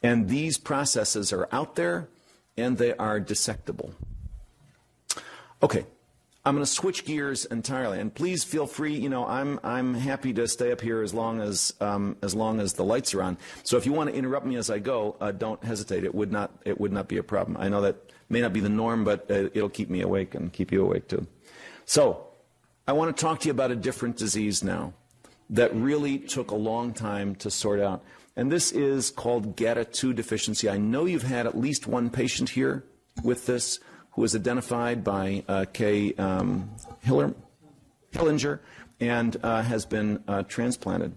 [0.02, 2.09] And these processes are out there
[2.56, 3.92] and they are dissectable.
[5.62, 5.87] Okay,
[6.46, 8.94] I'm going to switch gears entirely, and please feel free.
[8.94, 12.61] You know, I'm I'm happy to stay up here as long as um, as long
[12.61, 13.37] as the lights are on.
[13.64, 16.04] So if you want to interrupt me as I go, uh, don't hesitate.
[16.04, 17.56] It would not it would not be a problem.
[17.59, 17.96] I know that
[18.28, 21.09] may not be the norm, but uh, it'll keep me awake and keep you awake
[21.09, 21.26] too.
[21.85, 22.28] So
[22.87, 24.92] I want to talk to you about a different disease now
[25.50, 28.04] that really took a long time to sort out,
[28.37, 30.71] and this is called GATA2 deficiency.
[30.71, 32.85] I know you've had at least one patient here
[33.25, 33.81] with this
[34.17, 36.71] who was identified by uh, Kay um,
[37.02, 37.35] Hiller,
[38.12, 38.60] Hillinger
[38.98, 41.14] and uh, has been uh, transplanted.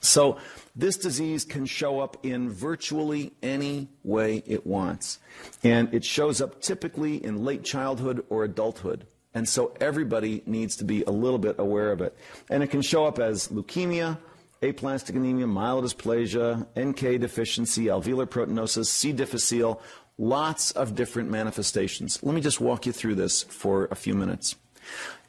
[0.00, 0.38] So
[0.74, 5.18] this disease can show up in virtually any way it wants.
[5.62, 9.06] And it shows up typically in late childhood or adulthood.
[9.34, 12.16] And so everybody needs to be a little bit aware of it.
[12.48, 14.18] And it can show up as leukemia,
[14.62, 19.12] aplastic anemia, myelodysplasia, NK deficiency, alveolar proteinosis, C.
[19.12, 19.82] difficile,
[20.18, 22.22] lots of different manifestations.
[22.22, 24.56] Let me just walk you through this for a few minutes.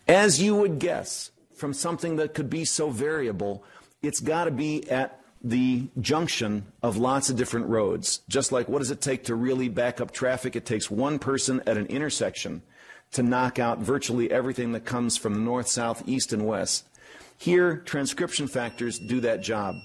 [0.07, 3.63] As you would guess from something that could be so variable,
[4.01, 8.21] it's got to be at the junction of lots of different roads.
[8.27, 10.55] Just like what does it take to really back up traffic?
[10.55, 12.61] It takes one person at an intersection
[13.11, 16.85] to knock out virtually everything that comes from the north, south, east, and west.
[17.37, 19.75] Here, transcription factors do that job.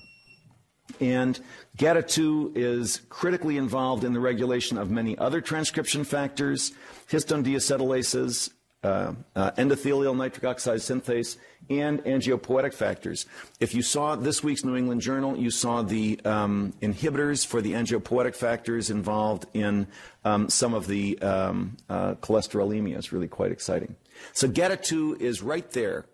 [1.01, 1.41] And
[1.76, 6.72] GATA2 is critically involved in the regulation of many other transcription factors,
[7.09, 8.51] histone deacetylases,
[8.85, 11.39] uh, uh, endothelial nitric oxide synthase,
[11.70, 13.24] and angiopoietic factors.
[13.59, 17.72] If you saw this week's New England Journal, you saw the um, inhibitors for the
[17.72, 19.87] angiopoietic factors involved in
[20.24, 22.99] um, some of the um, uh, cholesterolemia.
[22.99, 23.97] It's really quite exciting.
[24.35, 26.05] So GATA2 is right there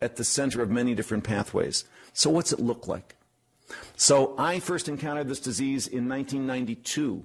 [0.00, 1.84] at the center of many different pathways.
[2.12, 3.16] So what's it look like?
[3.96, 7.24] So I first encountered this disease in 1992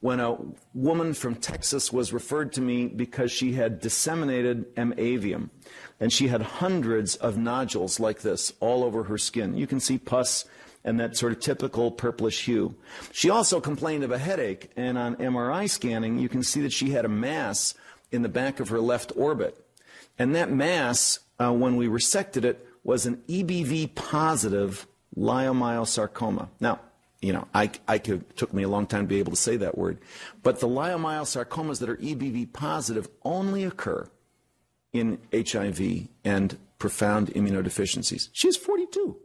[0.00, 0.36] when a
[0.74, 4.92] woman from Texas was referred to me because she had disseminated M.
[4.98, 5.50] avium.
[5.98, 9.56] And she had hundreds of nodules like this all over her skin.
[9.56, 10.44] You can see pus
[10.84, 12.76] and that sort of typical purplish hue.
[13.12, 16.90] She also complained of a headache, and on MRI scanning, you can see that she
[16.90, 17.74] had a mass
[18.12, 19.66] in the back of her left orbit.
[20.16, 24.86] And that mass, uh, when we resected it, was an EBV positive
[25.16, 26.48] leiomyosarcoma.
[26.60, 26.80] Now,
[27.20, 29.56] you know, I, I could, took me a long time to be able to say
[29.56, 29.98] that word.
[30.42, 34.08] But the leiomyosarcomas that are EBV positive only occur
[34.92, 38.28] in HIV and profound immunodeficiencies.
[38.32, 39.16] She's 42.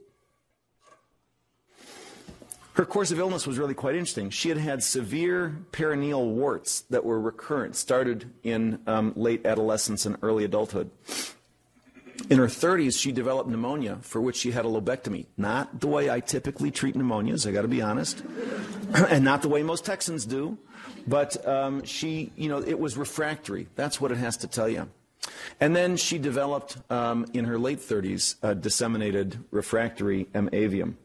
[2.74, 4.30] Her course of illness was really quite interesting.
[4.30, 10.18] She had had severe perineal warts that were recurrent, started in um, late adolescence and
[10.22, 10.90] early adulthood.
[12.30, 15.26] In her 30s, she developed pneumonia, for which she had a lobectomy.
[15.38, 18.24] Not the way I typically treat pneumonias, I got to be honest,
[18.94, 20.58] and not the way most Texans do.
[21.08, 23.68] But um, she, you know, it was refractory.
[23.76, 24.90] That's what it has to tell you.
[25.60, 30.50] And then she developed, um, in her late 30s, a disseminated refractory M.
[30.52, 30.96] avium.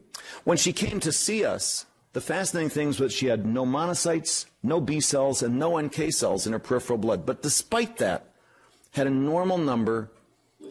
[0.43, 4.45] When she came to see us, the fascinating thing was that she had no monocytes,
[4.63, 7.25] no B cells, and no NK cells in her peripheral blood.
[7.25, 8.33] But despite that,
[8.91, 10.09] had a normal number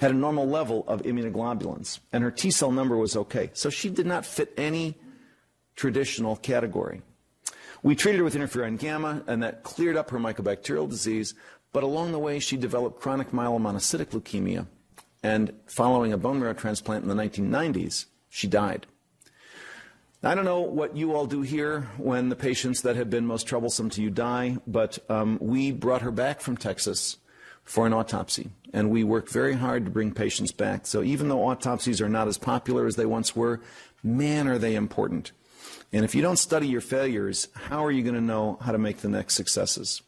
[0.00, 3.50] had a normal level of immunoglobulins, and her T cell number was okay.
[3.54, 4.96] So she did not fit any
[5.74, 7.02] traditional category.
[7.82, 11.34] We treated her with interferon gamma, and that cleared up her mycobacterial disease,
[11.72, 14.66] but along the way, she developed chronic myelomonocytic leukemia,
[15.22, 18.86] and following a bone marrow transplant in the 1990s, she died.
[20.22, 23.46] I don't know what you all do here when the patients that have been most
[23.46, 27.18] troublesome to you die, but um, we brought her back from Texas
[27.66, 28.48] for an autopsy.
[28.72, 30.86] And we work very hard to bring patients back.
[30.86, 33.60] So even though autopsies are not as popular as they once were,
[34.02, 35.32] man, are they important.
[35.92, 38.78] And if you don't study your failures, how are you going to know how to
[38.78, 40.02] make the next successes?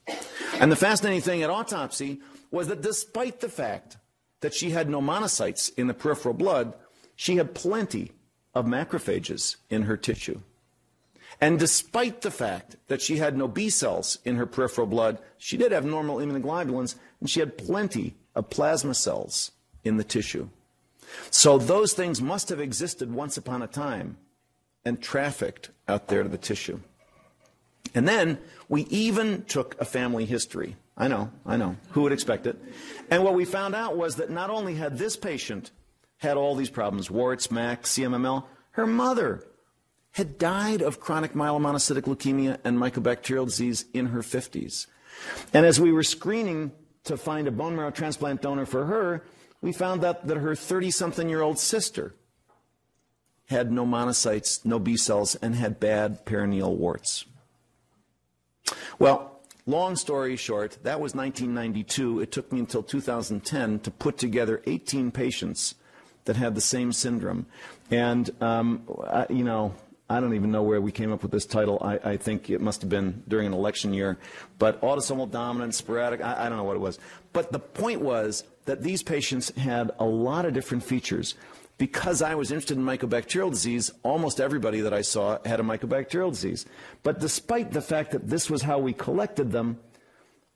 [0.60, 3.96] And the fascinating thing at autopsy was that despite the fact
[4.40, 6.74] that she had no monocytes in the peripheral blood,
[7.16, 8.12] she had plenty
[8.54, 10.40] of macrophages in her tissue.
[11.40, 15.56] And despite the fact that she had no B cells in her peripheral blood, she
[15.56, 19.52] did have normal immunoglobulins, and she had plenty of plasma cells
[19.84, 20.48] in the tissue.
[21.30, 24.18] So those things must have existed once upon a time
[24.84, 26.80] and trafficked out there to the tissue.
[27.94, 28.38] And then
[28.68, 30.76] we even took a family history.
[30.96, 31.76] I know, I know.
[31.90, 32.58] Who would expect it?
[33.10, 35.70] And what we found out was that not only had this patient
[36.18, 39.44] had all these problems, warts, MAC, CMML, her mother
[40.12, 44.86] had died of chronic myelomonocytic leukemia and mycobacterial disease in her 50s.
[45.54, 46.72] And as we were screening
[47.04, 49.24] to find a bone marrow transplant donor for her,
[49.60, 52.14] we found out that her 30 something year old sister
[53.46, 57.24] had no monocytes, no B cells, and had bad perineal warts.
[58.98, 62.20] Well, long story short, that was 1992.
[62.20, 65.74] It took me until 2010 to put together 18 patients
[66.26, 67.46] that had the same syndrome.
[67.90, 69.74] And, um, I, you know,
[70.10, 71.78] I don't even know where we came up with this title.
[71.82, 74.16] I, I, think it must have been during an election year.
[74.58, 76.98] But autosomal dominant, sporadic, I, I don't know what it was.
[77.34, 81.34] But the point was that these patients had a lot of different features.
[81.76, 86.30] Because I was interested in mycobacterial disease, almost everybody that I saw had a mycobacterial
[86.30, 86.66] disease.
[87.02, 89.78] But despite the fact that this was how we collected them,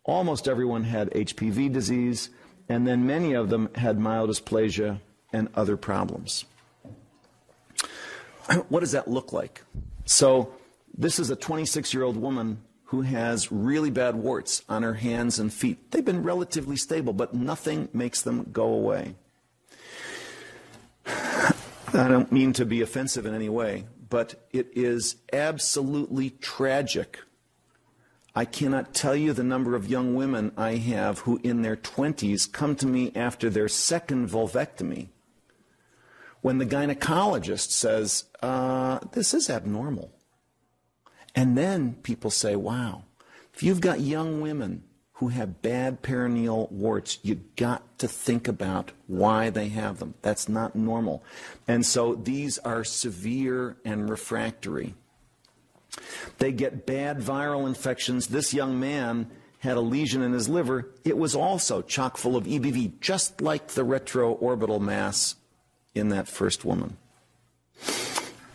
[0.03, 2.31] almost everyone had HPV disease,
[2.69, 4.99] and then many of them had myelodysplasia
[5.33, 6.45] and other problems.
[8.69, 9.63] what does that look like?
[10.05, 10.55] So,
[10.97, 15.39] this is a 26 year old woman who has really bad warts on her hands
[15.39, 15.91] and feet.
[15.91, 19.15] They've been relatively stable, but nothing makes them go away.
[21.07, 27.21] I don't mean to be offensive in any way, but it is absolutely tragic.
[28.35, 32.51] I cannot tell you the number of young women I have who, in their 20s,
[32.51, 35.09] come to me after their second vulvectomy
[36.43, 40.13] when the gynecologist says, uh, This is abnormal.
[41.35, 43.05] And then people say, Wow,
[43.55, 44.85] if you've got young women
[45.15, 50.15] who have bad perineal warts, you've got to think about why they have them.
[50.21, 51.23] That's not normal.
[51.69, 54.95] And so these are severe and refractory.
[56.39, 58.29] They get bad viral infections.
[58.29, 60.91] This young man had a lesion in his liver.
[61.05, 65.37] It was also chock full of EBV, just like the retroorbital mass
[65.95, 66.97] in that first woman.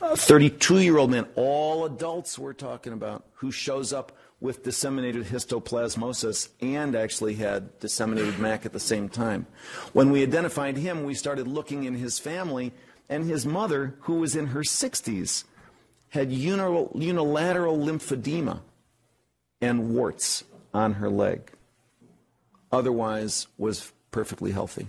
[0.02, 5.26] A 32 year old man, all adults we're talking about, who shows up with disseminated
[5.26, 9.48] histoplasmosis and actually had disseminated MAC at the same time.
[9.94, 12.72] When we identified him, we started looking in his family,
[13.10, 15.44] and his mother, who was in her 60s,
[16.10, 18.62] had unilateral lymphedema
[19.62, 21.52] and warts on her leg.
[22.72, 24.88] Otherwise, was perfectly healthy.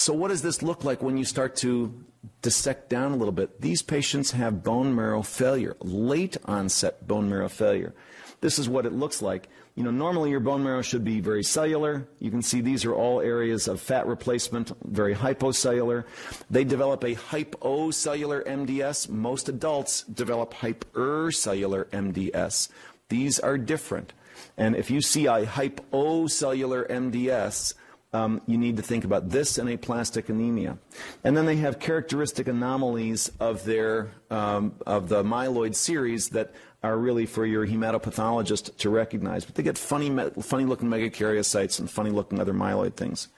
[0.00, 1.92] So, what does this look like when you start to
[2.40, 3.60] dissect down a little bit?
[3.60, 7.92] These patients have bone marrow failure, late onset bone marrow failure.
[8.40, 9.50] This is what it looks like.
[9.74, 12.08] You know, normally your bone marrow should be very cellular.
[12.18, 16.04] You can see these are all areas of fat replacement, very hypocellular.
[16.48, 19.10] They develop a hypocellular MDS.
[19.10, 22.70] Most adults develop hypercellular MDS.
[23.10, 24.14] These are different.
[24.56, 27.74] And if you see a hypocellular MDS,
[28.12, 30.78] um, you need to think about this and aplastic anemia.
[31.22, 36.52] And then they have characteristic anomalies of their um, of the myeloid series that
[36.82, 39.44] are really for your hematopathologist to recognize.
[39.44, 43.28] But they get funny, funny looking megakaryocytes and funny looking other myeloid things.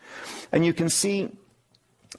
[0.53, 1.31] And you can see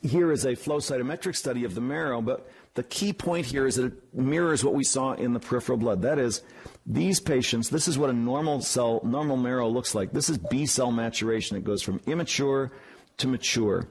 [0.01, 3.75] here is a flow cytometric study of the marrow, but the key point here is
[3.75, 6.01] that it mirrors what we saw in the peripheral blood.
[6.01, 6.41] That is,
[6.85, 10.11] these patients, this is what a normal cell, normal marrow looks like.
[10.11, 11.55] This is B cell maturation.
[11.55, 12.71] It goes from immature
[13.17, 13.89] to mature.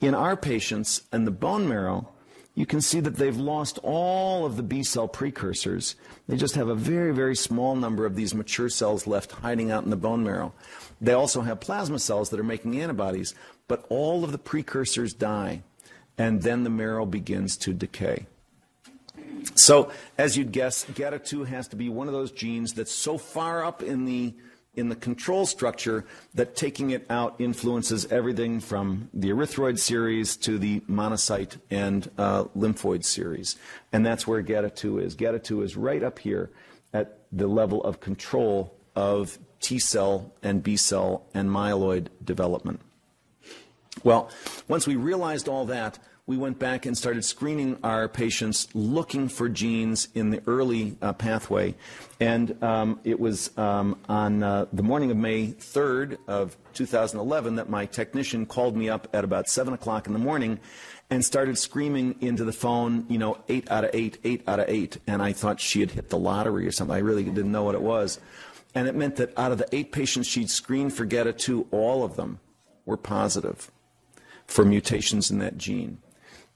[0.00, 2.08] In our patients and the bone marrow,
[2.54, 5.94] you can see that they've lost all of the B cell precursors.
[6.26, 9.84] They just have a very, very small number of these mature cells left hiding out
[9.84, 10.52] in the bone marrow.
[11.00, 13.36] They also have plasma cells that are making antibodies,
[13.68, 15.62] but all of the precursors die,
[16.18, 18.26] and then the marrow begins to decay.
[19.54, 23.64] So, as you'd guess, GATA2 has to be one of those genes that's so far
[23.64, 24.34] up in the
[24.74, 26.04] in the control structure
[26.34, 32.44] that taking it out influences everything from the erythroid series to the monocyte and uh,
[32.56, 33.56] lymphoid series.
[33.92, 35.16] And that's where GATA2 is.
[35.16, 36.50] GATA2 is right up here
[36.92, 42.80] at the level of control of T cell and B cell and myeloid development.
[44.04, 44.30] Well,
[44.68, 45.98] once we realized all that,
[46.28, 51.14] we went back and started screening our patients looking for genes in the early uh,
[51.14, 51.74] pathway.
[52.20, 57.70] And um, it was um, on uh, the morning of May 3rd of 2011 that
[57.70, 60.60] my technician called me up at about 7 o'clock in the morning
[61.08, 64.68] and started screaming into the phone, you know, 8 out of 8, 8 out of
[64.68, 64.98] 8.
[65.06, 66.94] And I thought she had hit the lottery or something.
[66.94, 68.20] I really didn't know what it was.
[68.74, 72.16] And it meant that out of the eight patients she'd screened for GATA2, all of
[72.16, 72.38] them
[72.84, 73.70] were positive
[74.46, 76.02] for mutations in that gene.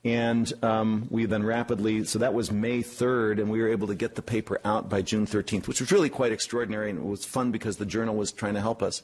[0.04, 3.94] And um, we then rapidly, so that was May 3rd, and we were able to
[3.94, 7.24] get the paper out by June 13th, which was really quite extraordinary, and it was
[7.24, 9.02] fun because the journal was trying to help us.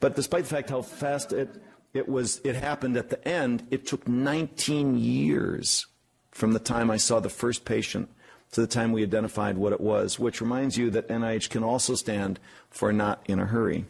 [0.00, 1.62] But despite the fact how fast it,
[1.94, 5.86] it, was, it happened at the end, it took 19 years
[6.32, 8.08] from the time I saw the first patient
[8.52, 11.94] to the time we identified what it was, which reminds you that NIH can also
[11.94, 13.84] stand for not in a hurry.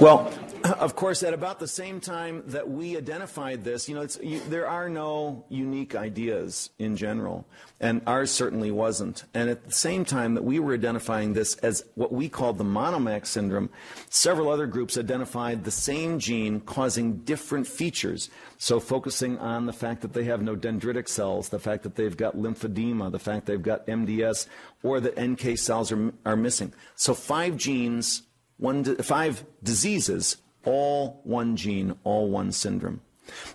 [0.00, 0.32] well,
[0.78, 4.66] of course, at about the same time that we identified this, you know, you, there
[4.66, 7.46] are no unique ideas in general,
[7.80, 9.24] and ours certainly wasn't.
[9.34, 12.64] And at the same time that we were identifying this as what we called the
[12.64, 13.70] MonoMAC syndrome,
[14.10, 18.30] several other groups identified the same gene causing different features.
[18.56, 22.16] So focusing on the fact that they have no dendritic cells, the fact that they've
[22.16, 24.46] got lymphedema, the fact they've got MDS,
[24.82, 26.72] or that NK cells are, are missing.
[26.96, 28.22] So five genes,
[28.56, 30.36] one, five diseases
[30.68, 33.00] all one gene, all one syndrome.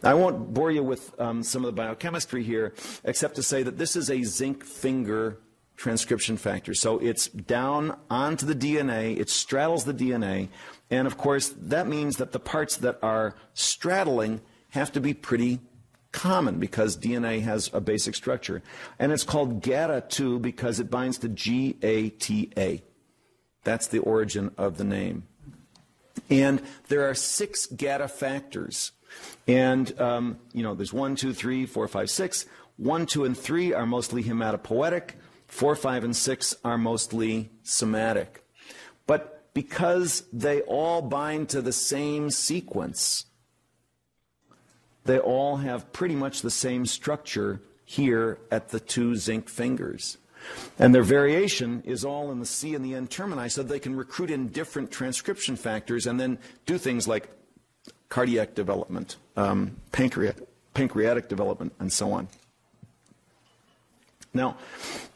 [0.03, 3.77] I won't bore you with um, some of the biochemistry here, except to say that
[3.77, 5.39] this is a zinc finger
[5.75, 6.73] transcription factor.
[6.73, 10.49] So it's down onto the DNA, it straddles the DNA,
[10.89, 14.41] and of course, that means that the parts that are straddling
[14.71, 15.59] have to be pretty
[16.11, 18.63] common because DNA has a basic structure.
[18.97, 22.81] And it's called GATA2 because it binds to GATA.
[23.63, 25.23] That's the origin of the name.
[26.29, 28.91] And there are six GATA factors.
[29.47, 32.45] And, um, you know, there's one, two, three, four, five, six.
[32.77, 35.11] One, two, and three are mostly hematopoietic.
[35.47, 38.43] Four, five, and six are mostly somatic.
[39.05, 43.25] But because they all bind to the same sequence,
[45.05, 50.17] they all have pretty much the same structure here at the two zinc fingers.
[50.79, 53.95] And their variation is all in the C and the N termini so they can
[53.95, 57.29] recruit in different transcription factors and then do things like
[58.09, 62.27] cardiac development, um, pancreatic, pancreatic development, and so on.
[64.33, 64.57] Now,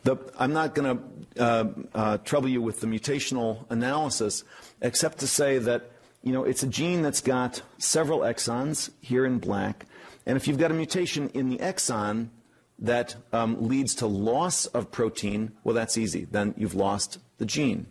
[0.03, 4.43] the, I'm not going to uh, uh, trouble you with the mutational analysis,
[4.82, 5.91] except to say that
[6.23, 9.86] you know it's a gene that's got several exons here in black,
[10.25, 12.30] and if you've got a mutation in the exon
[12.80, 16.25] that um, leads to loss of protein, well, that's easy.
[16.30, 17.88] Then you've lost the gene.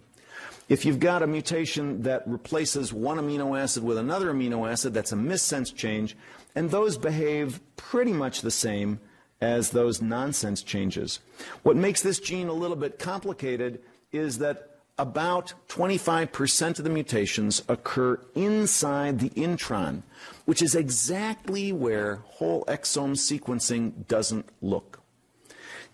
[0.69, 5.13] If you've got a mutation that replaces one amino acid with another amino acid, that's
[5.13, 6.17] a missense change,
[6.55, 8.99] and those behave pretty much the same
[9.41, 11.21] as those nonsense changes.
[11.63, 13.81] What makes this gene a little bit complicated
[14.11, 20.03] is that about 25% of the mutations occur inside the intron,
[20.45, 25.01] which is exactly where whole exome sequencing doesn't look.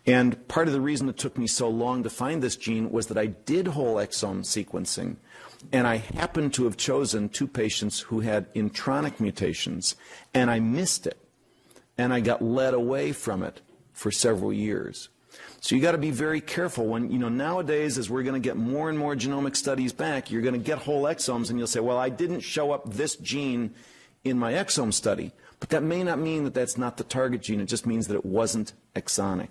[0.06, 3.06] And part of the reason it took me so long to find this gene was
[3.08, 5.16] that I did whole exome sequencing,
[5.72, 9.94] and I happened to have chosen two patients who had intronic mutations,
[10.34, 11.18] and I missed it
[11.98, 13.60] and I got led away from it
[13.92, 15.08] for several years.
[15.62, 18.44] So you got to be very careful when, you know, nowadays as we're going to
[18.44, 21.68] get more and more genomic studies back, you're going to get whole exomes and you'll
[21.68, 23.72] say, well, I didn't show up this gene
[24.24, 25.30] in my exome study.
[25.60, 27.60] But that may not mean that that's not the target gene.
[27.60, 29.50] It just means that it wasn't exonic.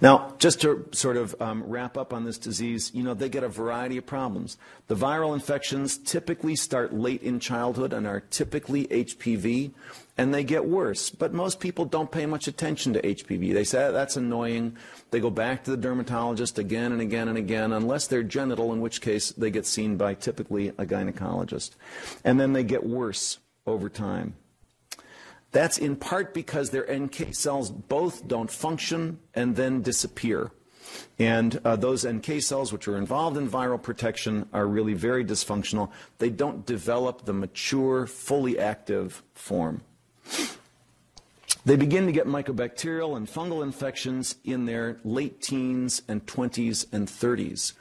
[0.00, 3.42] Now, just to sort of um, wrap up on this disease, you know, they get
[3.42, 4.58] a variety of problems.
[4.86, 9.72] The viral infections typically start late in childhood and are typically HPV
[10.16, 11.10] and they get worse.
[11.10, 13.52] But most people don't pay much attention to HPV.
[13.52, 14.76] They say that's annoying.
[15.10, 18.80] They go back to the dermatologist again and again and again, unless they're genital, in
[18.80, 21.72] which case they get seen by typically a gynecologist.
[22.24, 24.34] And then they get worse over time.
[25.50, 30.50] That's in part because their NK cells both don't function and then disappear.
[31.18, 35.90] And uh, those NK cells, which are involved in viral protection, are really very dysfunctional.
[36.18, 39.82] They don't develop the mature, fully active form.
[41.64, 47.08] They begin to get mycobacterial and fungal infections in their late teens and 20s and
[47.08, 47.72] 30s.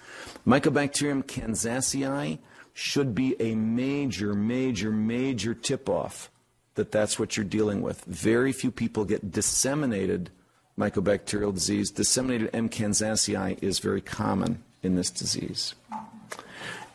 [0.48, 2.40] Mycobacterium kansasii
[2.74, 6.32] should be a major, major, major tip off
[6.76, 8.04] that that's what you're dealing with.
[8.06, 10.30] Very few people get disseminated
[10.80, 11.92] mycobacterial disease.
[11.92, 12.70] Disseminated M.
[12.70, 15.76] kansasii is very common in this disease.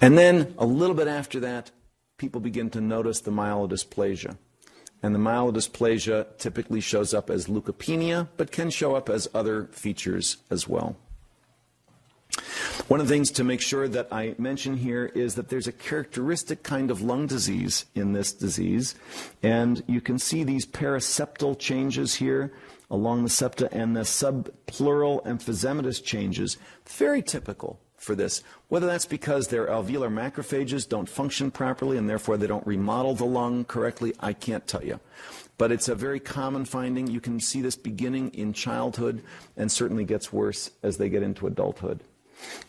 [0.01, 1.71] And then a little bit after that,
[2.17, 4.37] people begin to notice the myelodysplasia.
[5.03, 10.39] And the myelodysplasia typically shows up as leukopenia, but can show up as other features
[10.51, 10.97] as well.
[12.89, 15.73] One of the things to make sure that I mention here is that there's a
[15.73, 18.95] characteristic kind of lung disease in this disease.
[19.43, 22.53] And you can see these paraseptal changes here
[22.91, 26.57] along the septa and the subpleural emphysematous changes.
[26.87, 28.43] Very typical for this.
[28.69, 33.25] Whether that's because their alveolar macrophages don't function properly and therefore they don't remodel the
[33.25, 35.01] lung correctly, I can't tell you.
[35.59, 37.09] But it's a very common finding.
[37.09, 39.23] You can see this beginning in childhood
[39.57, 42.01] and certainly gets worse as they get into adulthood.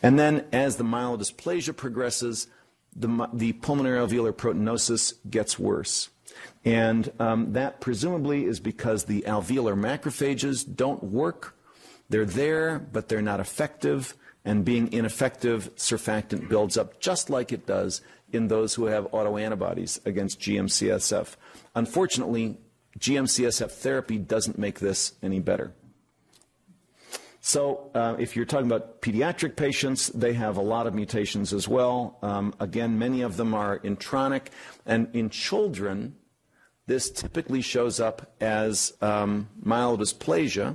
[0.02, 2.48] And then as the myelodysplasia progresses,
[2.94, 6.10] the, the pulmonary alveolar proteinosis gets worse.
[6.64, 11.56] And um, that presumably is because the alveolar macrophages don't work.
[12.08, 14.14] They're there, but they're not effective
[14.44, 18.00] and being ineffective, surfactant builds up just like it does
[18.32, 21.36] in those who have autoantibodies against GM-CSF.
[21.74, 22.58] Unfortunately,
[22.98, 25.72] GM-CSF therapy doesn't make this any better.
[27.42, 31.66] So, uh, if you're talking about pediatric patients, they have a lot of mutations as
[31.66, 32.18] well.
[32.20, 34.48] Um, again, many of them are intronic.
[34.84, 36.16] And in children,
[36.90, 40.74] this typically shows up as um, myelodysplasia,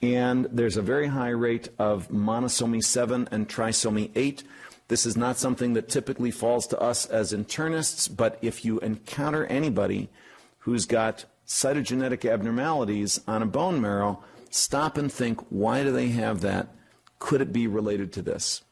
[0.00, 4.44] and there's a very high rate of monosomy 7 and trisomy 8.
[4.86, 9.44] This is not something that typically falls to us as internists, but if you encounter
[9.46, 10.08] anybody
[10.60, 16.42] who's got cytogenetic abnormalities on a bone marrow, stop and think why do they have
[16.42, 16.68] that?
[17.18, 18.62] Could it be related to this?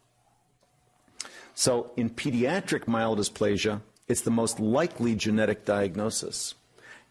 [1.56, 6.54] So, in pediatric myelodysplasia, it's the most likely genetic diagnosis.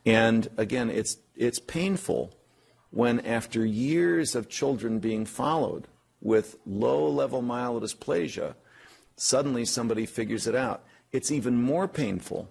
[0.05, 2.33] And again, it's, it's painful
[2.91, 5.87] when, after years of children being followed
[6.21, 8.55] with low level myelodysplasia,
[9.15, 10.83] suddenly somebody figures it out.
[11.11, 12.49] It's even more painful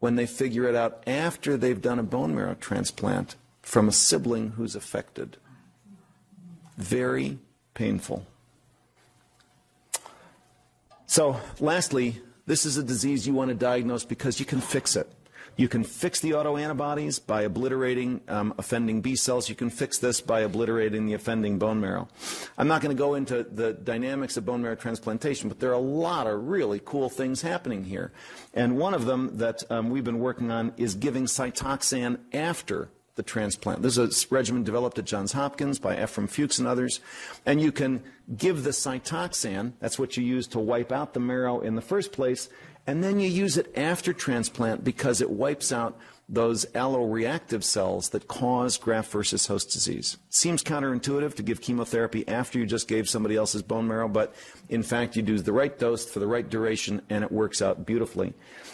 [0.00, 4.50] when they figure it out after they've done a bone marrow transplant from a sibling
[4.50, 5.36] who's affected.
[6.76, 7.38] Very
[7.74, 8.26] painful.
[11.06, 15.10] So, lastly, this is a disease you want to diagnose because you can fix it.
[15.58, 19.48] You can fix the autoantibodies by obliterating um, offending B cells.
[19.48, 22.08] You can fix this by obliterating the offending bone marrow.
[22.56, 25.74] I'm not going to go into the dynamics of bone marrow transplantation, but there are
[25.74, 28.12] a lot of really cool things happening here.
[28.54, 33.22] And one of them that um, we've been working on is giving Cytoxan after the
[33.24, 33.82] transplant.
[33.82, 37.00] This is a regimen developed at Johns Hopkins by Ephraim Fuchs and others.
[37.44, 38.04] And you can
[38.36, 42.12] give the Cytoxan, that's what you use to wipe out the marrow in the first
[42.12, 42.48] place,
[42.88, 48.28] and then you use it after transplant because it wipes out those alloreactive cells that
[48.28, 50.16] cause graft versus host disease.
[50.30, 54.34] Seems counterintuitive to give chemotherapy after you just gave somebody else's bone marrow, but
[54.70, 57.84] in fact, you do the right dose for the right duration and it works out
[57.84, 58.32] beautifully.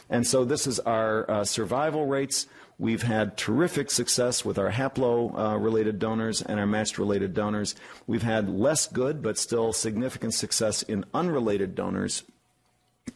[0.09, 2.47] And so, this is our uh, survival rates.
[2.79, 7.75] We've had terrific success with our haplo uh, related donors and our matched related donors.
[8.07, 12.23] We've had less good, but still significant success in unrelated donors.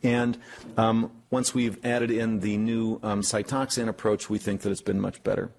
[0.03, 0.39] And
[0.77, 5.01] um, once we've added in the new um, Cytoxan approach, we think that it's been
[5.01, 5.51] much better.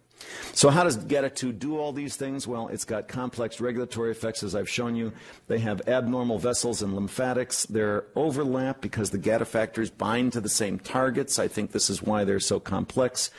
[0.54, 2.46] So how does GATA2 do all these things?
[2.46, 5.14] Well, it's got complex regulatory effects, as I've shown you.
[5.48, 7.66] They have abnormal vessels and lymphatics.
[7.66, 11.40] They're overlap because the GATA factors bind to the same targets.
[11.40, 13.32] I think this is why they're so complex.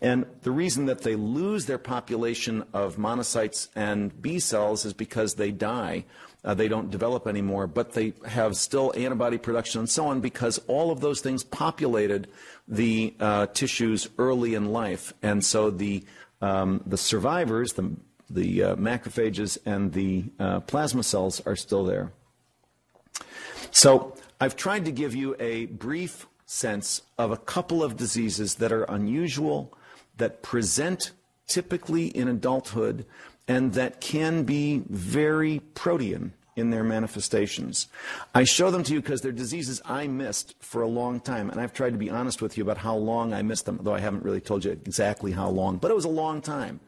[0.00, 5.34] And the reason that they lose their population of monocytes and B cells is because
[5.34, 6.04] they die
[6.44, 10.58] uh, they don't develop anymore, but they have still antibody production and so on because
[10.66, 12.28] all of those things populated
[12.68, 15.12] the uh, tissues early in life.
[15.22, 16.04] And so the,
[16.42, 17.90] um, the survivors, the,
[18.28, 22.12] the uh, macrophages and the uh, plasma cells are still there.
[23.70, 28.70] So I've tried to give you a brief sense of a couple of diseases that
[28.70, 29.76] are unusual,
[30.18, 31.12] that present
[31.46, 33.06] typically in adulthood,
[33.48, 37.88] and that can be very protean in their manifestations.
[38.34, 41.60] I show them to you because they're diseases I missed for a long time, and
[41.60, 44.00] I've tried to be honest with you about how long I missed them, though I
[44.00, 46.80] haven't really told you exactly how long, but it was a long time.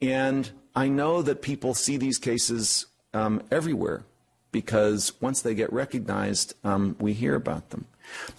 [0.00, 4.04] And I know that people see these cases um, everywhere
[4.52, 7.86] because once they get recognized, um, we hear about them.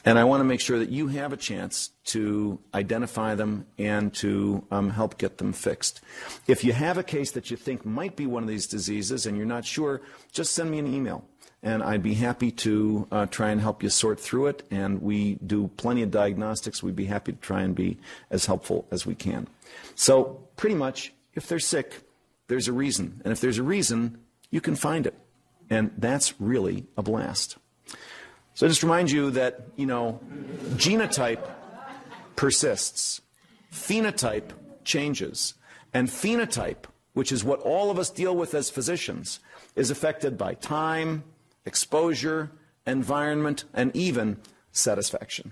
[0.05, 4.13] And I want to make sure that you have a chance to identify them and
[4.15, 6.01] to um, help get them fixed.
[6.47, 9.38] If you have a case that you think might be one of these diseases and
[9.38, 10.01] you're not sure,
[10.32, 11.26] just send me an email.
[11.63, 14.63] And I'd be happy to uh, try and help you sort through it.
[14.72, 16.82] And we do plenty of diagnostics.
[16.82, 17.99] We'd be happy to try and be
[18.32, 19.47] as helpful as we can.
[19.93, 22.01] So, pretty much, if they're sick,
[22.47, 23.22] there's a reason.
[23.24, 24.17] And if there's a reason,
[24.49, 25.13] you can find it.
[25.69, 27.57] And that's really a blast.
[28.54, 30.20] So I just remind you that, you know,
[30.76, 31.47] genotype
[32.36, 33.22] persists,
[33.72, 34.52] phenotype
[34.84, 35.54] changes,
[35.93, 39.39] and phenotype, which is what all of us deal with as physicians,
[39.76, 41.24] is affected by time,
[41.66, 42.52] exposure,
[42.86, 44.38] environment, and even
[44.72, 45.52] satisfaction.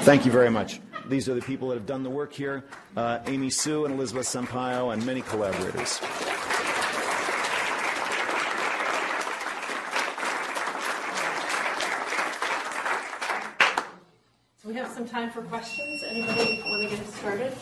[0.00, 0.80] Thank you very much.
[1.08, 2.64] These are the people that have done the work here
[2.96, 6.00] uh, Amy Hsu and Elizabeth Sampaio, and many collaborators.
[14.96, 16.02] Some time for questions.
[16.04, 17.52] Anybody want to get started?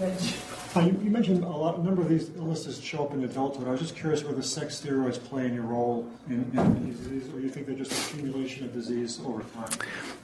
[0.00, 3.68] Uh, you, you mentioned a lot, a number of these illnesses show up in adulthood.
[3.68, 7.38] I was just curious whether sex steroids play any role in, in these diseases, or
[7.38, 9.70] you think they're just accumulation of disease over time?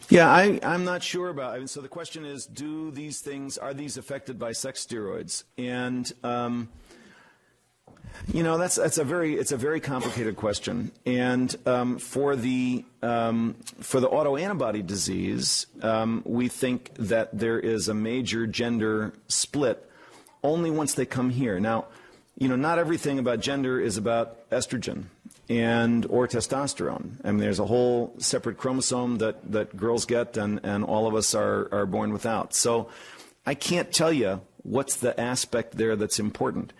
[0.09, 1.55] Yeah, I, I'm not sure about.
[1.55, 5.45] I mean, so the question is, do these things are these affected by sex steroids?
[5.57, 6.69] And um,
[8.33, 10.93] you know, that's that's a very it's a very complicated question.
[11.07, 17.89] And um, for the um, for the autoantibody disease, um, we think that there is
[17.89, 19.89] a major gender split
[20.43, 21.59] only once they come here.
[21.61, 21.87] Now,
[22.39, 25.05] you know, not everything about gender is about estrogen
[25.51, 27.11] and or testosterone.
[27.25, 31.15] I mean, there's a whole separate chromosome that, that girls get, and, and all of
[31.15, 32.55] us are, are born without.
[32.55, 32.89] So
[33.45, 36.73] I can't tell you what's the aspect there that's important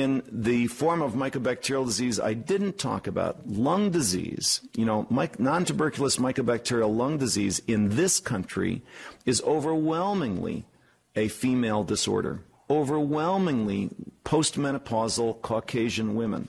[0.00, 5.64] in the form of mycobacterial disease I didn't talk about, lung disease, you know, non
[5.64, 8.82] tuberculous mycobacterial lung disease in this country
[9.24, 10.64] is overwhelmingly
[11.14, 13.90] a female disorder, overwhelmingly
[14.24, 16.48] postmenopausal Caucasian women.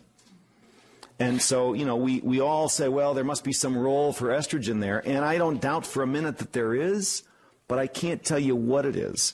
[1.19, 4.29] And so, you know, we, we all say, well, there must be some role for
[4.29, 5.01] estrogen there.
[5.07, 7.23] And I don't doubt for a minute that there is,
[7.67, 9.33] but I can't tell you what it is.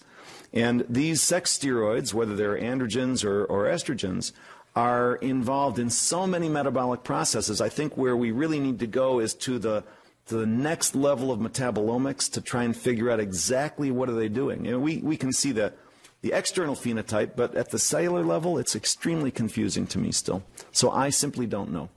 [0.54, 4.34] And these sex steroids, whether they're androgens or, or estrogens,
[4.76, 7.62] are involved in so many metabolic processes.
[7.62, 9.84] I think where we really need to go is to the
[10.28, 14.30] to the next level of metabolomics to try and figure out exactly what are they
[14.30, 14.64] doing.
[14.64, 15.74] You know, we, we can see the,
[16.22, 20.44] the external phenotype, but at the cellular level, it's extremely confusing to me still.
[20.72, 21.90] So I simply don't know.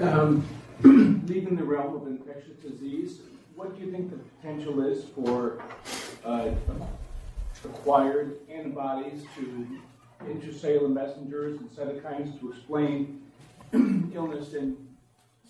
[0.00, 0.44] Um,
[0.82, 3.20] leaving the realm of infectious disease,
[3.58, 5.60] what do you think the potential is for
[6.24, 6.50] uh,
[7.64, 9.66] acquired antibodies to
[10.26, 13.20] intracellular messengers and cytokines to explain
[14.14, 14.76] illness in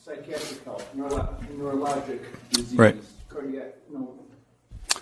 [0.02, 2.96] psychiatric health, neuro- neurologic disease, Right.
[3.28, 4.14] cardiac, you know,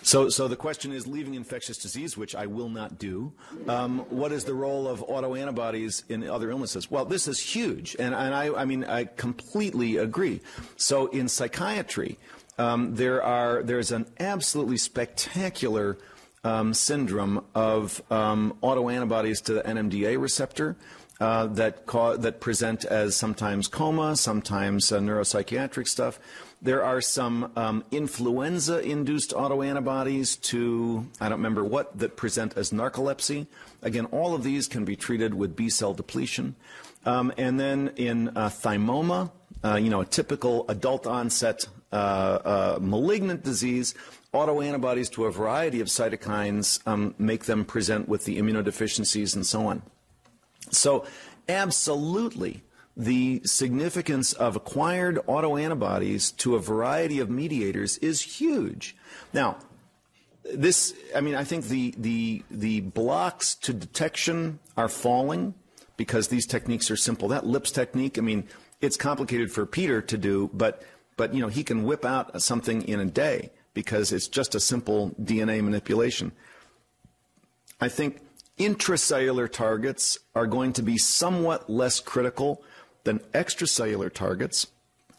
[0.01, 3.31] So, so the question is leaving infectious disease, which I will not do.
[3.69, 6.91] Um, what is the role of autoantibodies in other illnesses?
[6.91, 10.41] Well, this is huge, and, and I, I mean, I completely agree.
[10.75, 12.17] So, in psychiatry,
[12.57, 15.97] um, there are there's an absolutely spectacular
[16.43, 20.75] um, syndrome of um, autoantibodies to the NMDA receptor.
[21.19, 26.19] Uh, that that present as sometimes coma, sometimes uh, neuropsychiatric stuff.
[26.61, 33.47] There are some um, influenza-induced autoantibodies to I don't remember what that present as narcolepsy.
[33.81, 36.55] Again, all of these can be treated with B cell depletion.
[37.03, 39.31] Um, and then in uh, thymoma,
[39.63, 43.95] uh, you know, a typical adult onset uh, uh, malignant disease,
[44.33, 49.67] autoantibodies to a variety of cytokines um, make them present with the immunodeficiencies and so
[49.67, 49.81] on.
[50.69, 51.05] So,
[51.47, 52.63] absolutely,
[52.97, 58.95] the significance of acquired autoantibodies to a variety of mediators is huge.
[59.33, 59.57] Now,
[60.43, 65.53] this, I mean, I think the, the, the blocks to detection are falling
[65.95, 67.27] because these techniques are simple.
[67.27, 68.45] That LIPS technique, I mean,
[68.81, 70.83] it's complicated for Peter to do, but,
[71.17, 74.59] but you know, he can whip out something in a day because it's just a
[74.59, 76.31] simple DNA manipulation.
[77.79, 78.21] I think
[78.57, 82.63] intracellular targets are going to be somewhat less critical
[83.03, 84.67] than extracellular targets.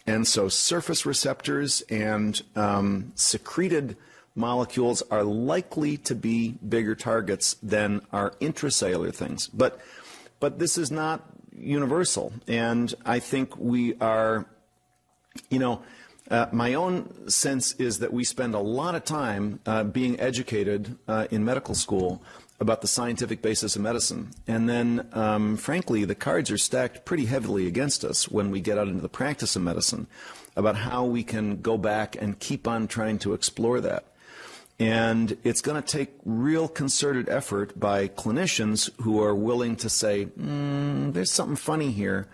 [0.07, 3.97] And so surface receptors and um, secreted
[4.35, 9.49] molecules are likely to be bigger targets than our intracellular things.
[9.49, 9.79] But,
[10.41, 11.23] but this is not
[11.57, 12.33] universal.
[12.47, 14.47] And I think we are,
[15.51, 15.83] you know,
[16.31, 20.97] uh, my own sense is that we spend a lot of time uh, being educated
[21.09, 22.23] uh, in medical school
[22.61, 24.31] about the scientific basis of medicine.
[24.47, 28.79] And then, um, frankly, the cards are stacked pretty heavily against us when we get
[28.79, 30.07] out into the practice of medicine
[30.57, 34.05] about how we can go back and keep on trying to explore that.
[34.81, 40.27] And it's going to take real concerted effort by clinicians who are willing to say,
[40.27, 42.29] mm, there's something funny here.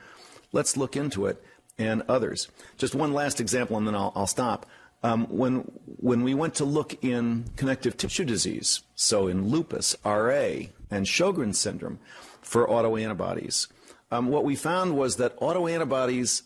[0.52, 1.42] Let's look into it.
[1.76, 2.48] And others.
[2.76, 4.66] Just one last example, and then I'll, I'll stop.
[5.02, 10.68] Um, when, when we went to look in connective tissue disease, so in lupus, RA,
[10.90, 11.98] and Sjogren's syndrome
[12.40, 13.66] for autoantibodies,
[14.10, 16.42] um, what we found was that autoantibodies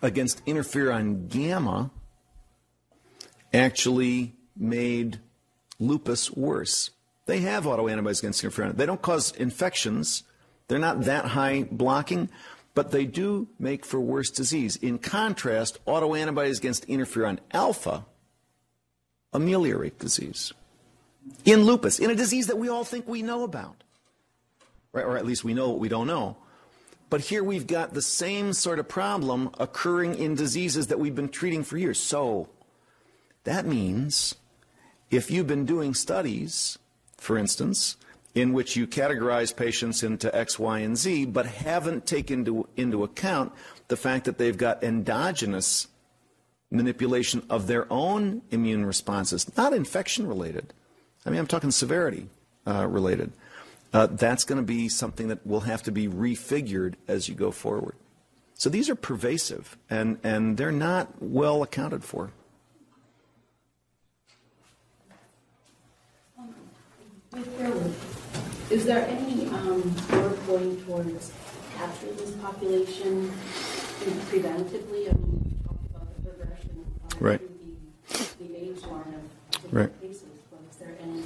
[0.00, 1.90] against interferon gamma
[3.52, 5.18] actually made
[5.78, 6.90] lupus worse.
[7.26, 8.76] They have autoantibodies against interferon.
[8.76, 10.24] They don't cause infections.
[10.68, 12.28] They're not that high blocking,
[12.74, 14.76] but they do make for worse disease.
[14.76, 18.06] In contrast, autoantibodies against interferon alpha
[19.32, 20.52] ameliorate disease.
[21.44, 23.84] In lupus, in a disease that we all think we know about.
[24.92, 25.04] Right?
[25.04, 26.36] Or at least we know what we don't know.
[27.08, 31.28] But here we've got the same sort of problem occurring in diseases that we've been
[31.28, 32.00] treating for years.
[32.00, 32.48] So
[33.44, 34.34] that means
[35.10, 36.78] if you've been doing studies,
[37.18, 37.96] for instance,
[38.34, 43.04] in which you categorize patients into X, Y, and Z, but haven't taken into, into
[43.04, 43.52] account
[43.88, 45.88] the fact that they've got endogenous
[46.70, 50.72] manipulation of their own immune responses, not infection related.
[51.26, 52.28] I mean, I'm talking severity
[52.66, 53.32] uh, related.
[53.92, 57.50] Uh, that's going to be something that will have to be refigured as you go
[57.50, 57.94] forward.
[58.54, 62.30] So these are pervasive, and, and they're not well accounted for.
[67.32, 68.11] Fairwood,
[68.72, 71.30] is there any um, work going towards
[71.76, 73.30] capturing this population
[74.30, 75.10] preventively?
[75.10, 76.70] I mean, you talked about the progression
[77.10, 77.40] of Right.
[78.08, 80.00] the, the age line of different Right.
[80.00, 81.22] cases, but is there any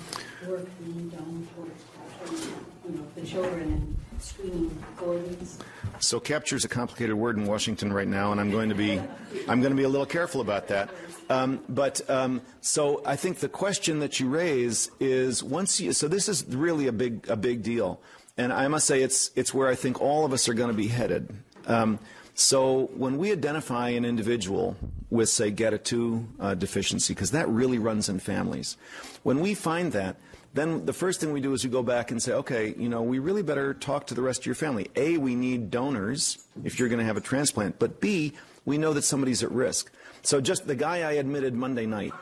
[0.50, 2.52] work being done towards capturing,
[2.88, 5.58] you know, the children and screening for these?
[6.06, 9.00] So capture is a complicated word in Washington right now, and I'm going to be
[9.48, 10.90] I'm going to be a little careful about that.
[11.28, 16.06] Um, but um, so I think the question that you raise is once you so
[16.06, 18.00] this is really a big a big deal.
[18.38, 20.76] And I must say, it's, it's where I think all of us are going to
[20.76, 21.34] be headed.
[21.66, 21.98] Um,
[22.34, 24.76] so when we identify an individual
[25.08, 28.76] with, say, GATA2 uh, deficiency, because that really runs in families,
[29.22, 30.16] when we find that,
[30.56, 33.02] then the first thing we do is we go back and say, okay, you know,
[33.02, 34.90] we really better talk to the rest of your family.
[34.96, 38.32] A, we need donors if you're going to have a transplant, but B,
[38.64, 39.92] we know that somebody's at risk.
[40.22, 42.12] So just the guy I admitted Monday night,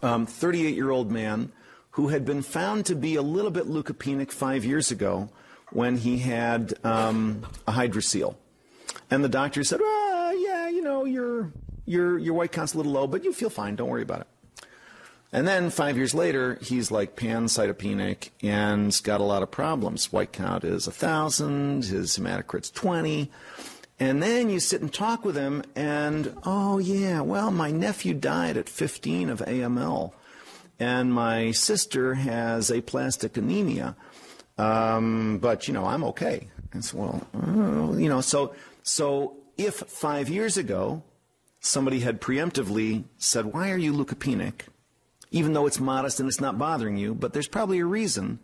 [0.00, 1.52] 38 year old man
[1.92, 5.28] who had been found to be a little bit leukopenic five years ago
[5.70, 8.34] when he had um, a hydrocele.
[9.10, 11.52] And the doctor said, well, yeah, you know, your,
[11.84, 13.76] your, your white count's a little low, but you feel fine.
[13.76, 14.26] Don't worry about it.
[15.32, 20.12] And then five years later, he's like pancytopenic and's got a lot of problems.
[20.12, 23.30] White count is 1,000, his hematocrit's 20.
[23.98, 28.56] And then you sit and talk with him, and oh, yeah, well, my nephew died
[28.56, 30.12] at 15 of AML,
[30.80, 33.94] and my sister has aplastic anemia.
[34.58, 36.48] Um, but, you know, I'm okay.
[36.72, 41.02] And so, well, uh, you know, so, so if five years ago
[41.60, 44.62] somebody had preemptively said, Why are you leukopenic?
[45.32, 48.38] Even though it's modest and it's not bothering you, but there's probably a reason,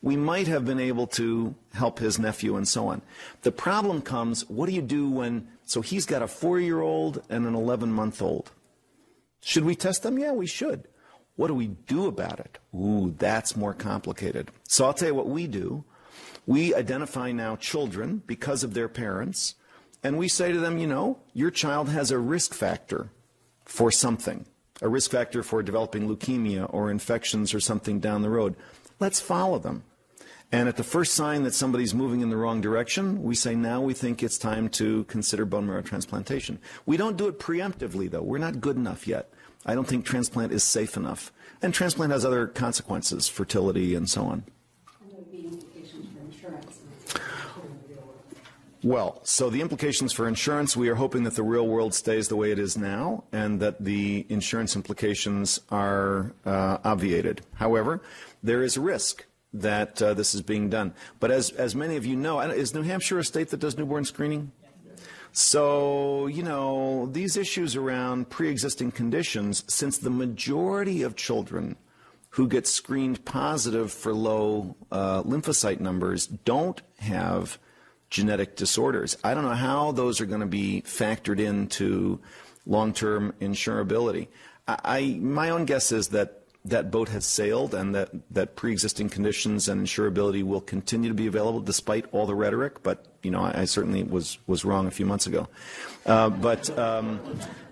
[0.00, 3.02] we might have been able to help his nephew and so on.
[3.42, 7.22] The problem comes what do you do when, so he's got a four year old
[7.28, 8.52] and an 11 month old.
[9.42, 10.18] Should we test them?
[10.18, 10.86] Yeah, we should.
[11.34, 12.58] What do we do about it?
[12.74, 14.50] Ooh, that's more complicated.
[14.68, 15.84] So I'll tell you what we do.
[16.46, 19.54] We identify now children because of their parents,
[20.02, 23.10] and we say to them, you know, your child has a risk factor
[23.64, 24.46] for something
[24.80, 28.56] a risk factor for developing leukemia or infections or something down the road.
[29.00, 29.84] Let's follow them.
[30.50, 33.82] And at the first sign that somebody's moving in the wrong direction, we say now
[33.82, 36.58] we think it's time to consider bone marrow transplantation.
[36.86, 38.22] We don't do it preemptively, though.
[38.22, 39.30] We're not good enough yet.
[39.66, 41.32] I don't think transplant is safe enough.
[41.60, 44.44] And transplant has other consequences, fertility and so on.
[45.02, 46.80] And there would be implications for insurance.
[48.82, 52.36] Well, so the implications for insurance, we are hoping that the real world stays the
[52.36, 57.40] way it is now and that the insurance implications are uh, obviated.
[57.54, 58.00] However,
[58.40, 60.94] there is a risk that uh, this is being done.
[61.18, 64.04] But as, as many of you know, is New Hampshire a state that does newborn
[64.04, 64.52] screening?
[65.32, 71.76] So, you know, these issues around pre existing conditions, since the majority of children
[72.30, 77.58] who get screened positive for low uh, lymphocyte numbers don't have
[78.10, 79.16] genetic disorders.
[79.22, 82.20] I don't know how those are going to be factored into
[82.66, 84.28] long-term insurability.
[84.66, 89.08] I, I, my own guess is that that boat has sailed and that, that pre-existing
[89.08, 92.82] conditions and insurability will continue to be available despite all the rhetoric.
[92.82, 95.48] But you know, I, I certainly was was wrong a few months ago.
[96.04, 97.20] Uh, but um,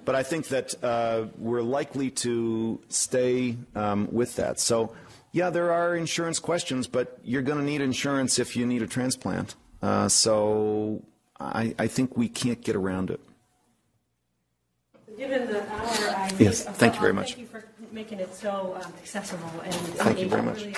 [0.04, 4.60] but I think that uh, we're likely to stay um, with that.
[4.60, 4.94] So
[5.32, 8.86] yeah, there are insurance questions, but you're going to need insurance if you need a
[8.86, 9.54] transplant.
[9.86, 11.00] Uh, so
[11.38, 13.20] I, I, think we can't get around it.
[15.16, 17.34] Given the hour, I yes, thank you very much.
[17.34, 20.64] Thank you for making it so um, accessible and thank you very much.
[20.64, 20.74] Really.